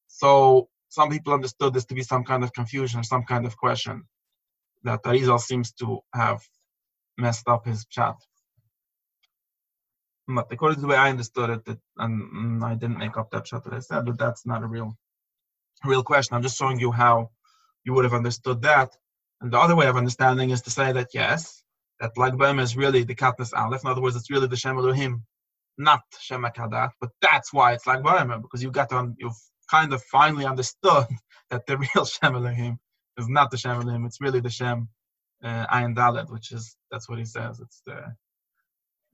[0.09, 4.05] So some people understood this to be some kind of confusion some kind of question
[4.85, 6.41] that Arizal seems to have
[7.17, 8.15] messed up his chat.
[10.27, 13.47] But according to the way I understood it, it and I didn't make up that
[13.47, 14.97] chat that I said, but that's not a real,
[15.85, 16.37] real question.
[16.37, 17.31] I'm just showing you how
[17.85, 18.95] you would have understood that.
[19.41, 21.63] And the other way of understanding is to say that yes,
[22.01, 23.85] that Lag B'Omer is really the Katnas Aleph.
[23.85, 25.25] In other words, it's really the Shem Elohim,
[25.79, 26.91] not Shem Akadat.
[27.01, 29.33] But that's why it's Lag B'Omer, because you got to, you've
[29.71, 31.07] kind of finally understood
[31.51, 32.79] that the real Shem Elohim
[33.19, 34.07] is not the Shem Elohim.
[34.07, 34.89] It's really the Shem
[35.43, 37.61] uh, Ayin Dalet, which is that's what he says.
[37.61, 38.15] It's the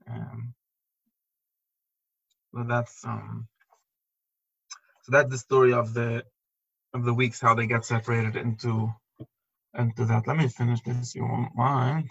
[0.09, 0.53] um,
[2.53, 3.47] so that's um
[5.03, 6.23] so that's the story of the
[6.93, 8.93] of the weeks how they get separated into
[9.77, 10.27] into that.
[10.27, 11.15] Let me finish this.
[11.15, 12.09] You won't mind.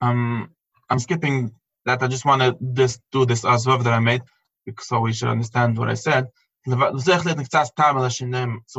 [0.00, 0.50] Um,
[0.90, 1.52] I'm skipping
[1.88, 2.02] that.
[2.02, 4.22] I just want to just do this azvav that I made
[4.64, 6.28] because so we should understand what I said.
[6.66, 6.76] So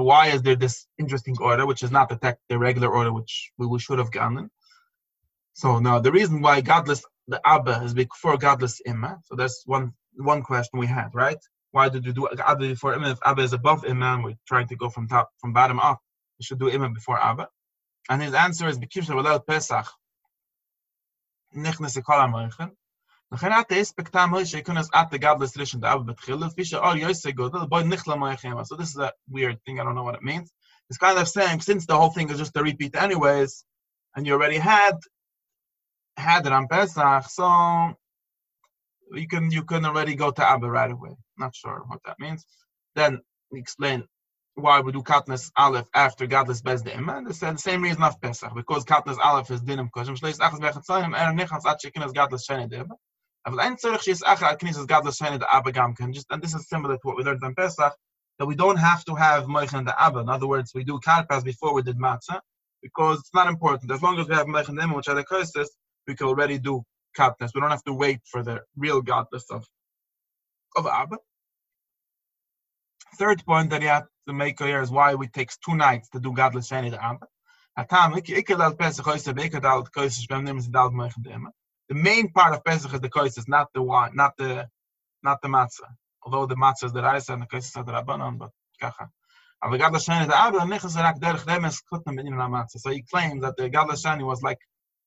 [0.03, 3.51] why is there this interesting order, which is not the tech, the regular order, which
[3.57, 4.49] we, we should have gotten?
[5.53, 9.19] So now the reason why godless the Abba is before godless Imma.
[9.25, 11.37] So that's one one question we had, right?
[11.71, 13.11] Why did you do Abba before Imma?
[13.11, 15.99] If Abba is above Imma, we're trying to go from top from bottom up.
[16.39, 17.47] We should do Imma before Abba.
[18.09, 19.85] And his answer is without Pesach.
[23.32, 23.70] נכנס לכל המערכת.
[23.70, 27.84] לכן את האספקט המוישה יכונס את הגדלס ראשון דאב בתחילה, לפי שאור יוסי גודל, בואי
[27.84, 28.52] נכלה מויכם.
[28.60, 30.52] So this is a weird thing, I don't know what it means.
[30.90, 33.64] It's kind of saying, since the whole thing is just a repeat anyways,
[34.14, 34.96] and you already had
[36.16, 37.46] had it on Pesach, so
[39.20, 41.14] you can you can already go to Abba right away.
[41.42, 42.40] Not sure what that means.
[42.98, 43.12] Then
[43.50, 43.98] we explain
[44.64, 47.24] why we do Katnas Aleph after Godless Bez the Imam.
[47.24, 50.16] They said the same reason of Pesach, because Katnas Aleph is Dinim Koshim.
[50.20, 52.94] Shleis Achas Bechat Zayim, Er Nichas At Shekinas Godless Shene Deba.
[53.45, 56.13] Ein Zurich Shis Achar At Knisas Godless Shene the Abba Gamken.
[56.13, 57.93] Just and this is similar to what we learned on Pesach,
[58.37, 60.19] that we don't have to have Moichen the Abba.
[60.19, 62.41] In other words, we do Karpas before we did Matzah,
[62.81, 63.91] because it's not important.
[63.91, 65.67] As long as we have the Imam, which are the Koistis,
[66.07, 66.83] we can already do
[67.17, 67.51] Katnas.
[67.55, 69.65] We don't have to wait for the real Godless of,
[70.75, 71.17] of Abba.
[73.17, 76.19] Third point that you have to make here is why it takes two nights to
[76.19, 77.25] do Godless Sheni the Abba.
[81.89, 84.69] The main part of Pesach is the koises, not the wine, not the
[85.23, 85.89] not the matzah.
[86.23, 89.09] Although the matzah is the rice and the koises are the rabbanon, but kacha.
[89.61, 89.79] The.
[92.77, 94.59] So he claims that the Gadol Shani was like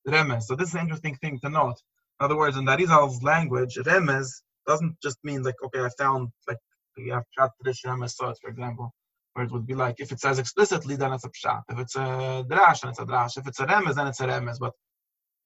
[0.06, 0.42] remes.
[0.42, 1.76] So this is an interesting thing to note.
[2.20, 6.30] In other words, in the Arizal's language, remes doesn't just mean like okay, I found
[6.48, 6.58] like
[6.96, 8.92] we have pshat tradition remes so for example,
[9.34, 11.62] where it would be like if it says explicitly, then it's a pshat.
[11.70, 13.38] If it's a drash, then it's a drash.
[13.38, 14.58] If it's a remes, then it's a remes.
[14.58, 14.72] But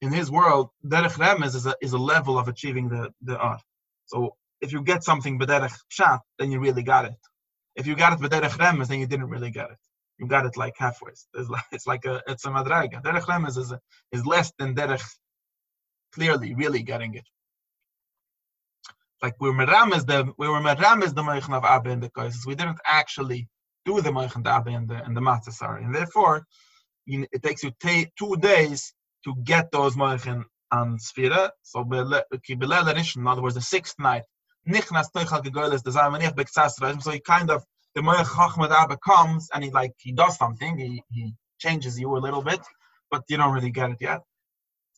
[0.03, 3.63] in his world, derech remes is a, is a level of achieving the the art.
[4.07, 7.17] So if you get something b'derech pshat, then you really got it.
[7.75, 9.79] If you got it b'derech remes, then you didn't really get it.
[10.19, 11.13] You got it like halfway.
[11.35, 13.03] It's like, it's like a it's a madraga.
[13.03, 13.81] Derech remes is a,
[14.13, 15.05] is less than derech
[16.13, 17.27] clearly really getting it.
[19.23, 22.47] Like we were merames the we were merames the moichen of Abba in the koises.
[22.47, 23.49] We didn't actually
[23.85, 25.85] do the moichen of Abba in the in the matzah, sorry.
[25.85, 26.47] And therefore,
[27.07, 28.93] it takes you ta- two days
[29.27, 31.51] to get those moichen on Sfira.
[31.63, 34.23] So in other words, the sixth night,
[34.69, 37.65] nichnas toichal gegoyles the zamanich bektsas So he kind of
[37.95, 40.79] the moich chachmad Abba comes and he like he does something.
[40.79, 42.61] He he changes you a little bit,
[43.11, 44.21] but you don't really get it yet.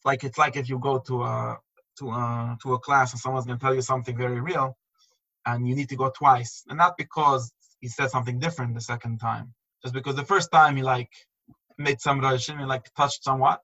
[0.05, 1.59] Like it's like if you go to a
[1.99, 4.77] to a to a class and someone's gonna tell you something very real,
[5.47, 7.51] and you need to go twice, and not because
[7.81, 11.11] he said something different the second time, just because the first time he like
[11.79, 13.61] made some rashim, he like touched somewhat,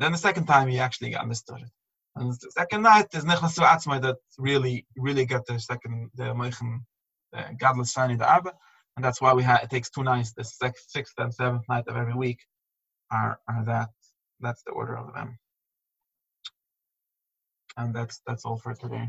[0.00, 1.70] then the second time he actually understood it.
[2.16, 6.80] And the second night is nechnasu atzmai that really really get the second the moichen
[7.36, 8.52] uh, the godless shiny the abba,
[8.96, 10.32] and that's why we had it takes two nights.
[10.32, 12.40] The sixth, sixth and seventh night of every week
[13.12, 13.90] are are that
[14.40, 15.38] that's the order of them
[17.76, 19.08] and that's that's all for today.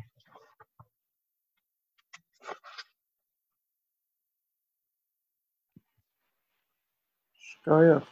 [7.68, 8.04] Oh, Shkaya.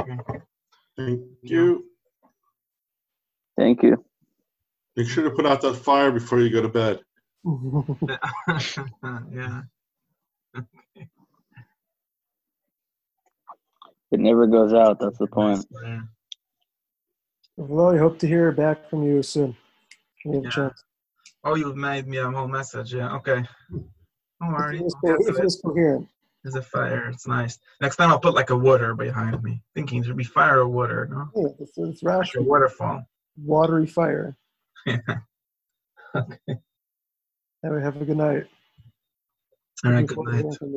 [0.00, 0.40] Okay.
[0.96, 1.84] Thank you.
[3.58, 4.04] Thank you.
[4.96, 7.00] Make sure to put out that fire before you go to bed.
[9.32, 9.62] yeah.
[14.12, 15.00] It never goes out.
[15.00, 15.66] That's the point.
[15.82, 16.02] Yeah.
[17.56, 19.56] well, I hope to hear back from you soon.
[20.24, 20.50] You have a Yeah.
[20.50, 20.84] chance.
[21.42, 22.94] Oh, you've made me a whole message.
[22.94, 23.16] Yeah.
[23.16, 23.42] Okay.
[23.72, 23.82] Don't
[24.42, 24.78] If worry.
[24.78, 25.46] it is, I'll co- get if to it it.
[25.46, 26.08] is coherent.
[26.46, 27.08] There's a fire.
[27.08, 27.58] It's nice.
[27.80, 29.64] Next time I'll put like a water behind me.
[29.74, 31.28] Thinking there should be fire or water, no?
[31.34, 33.02] Yeah, it's, it's Like a waterfall.
[33.36, 34.36] Watery fire.
[34.86, 34.98] Yeah.
[36.14, 36.60] okay.
[37.64, 38.46] Anyway, have a good night.
[39.84, 40.06] All right.
[40.06, 40.34] Good night.
[40.34, 40.72] hearing from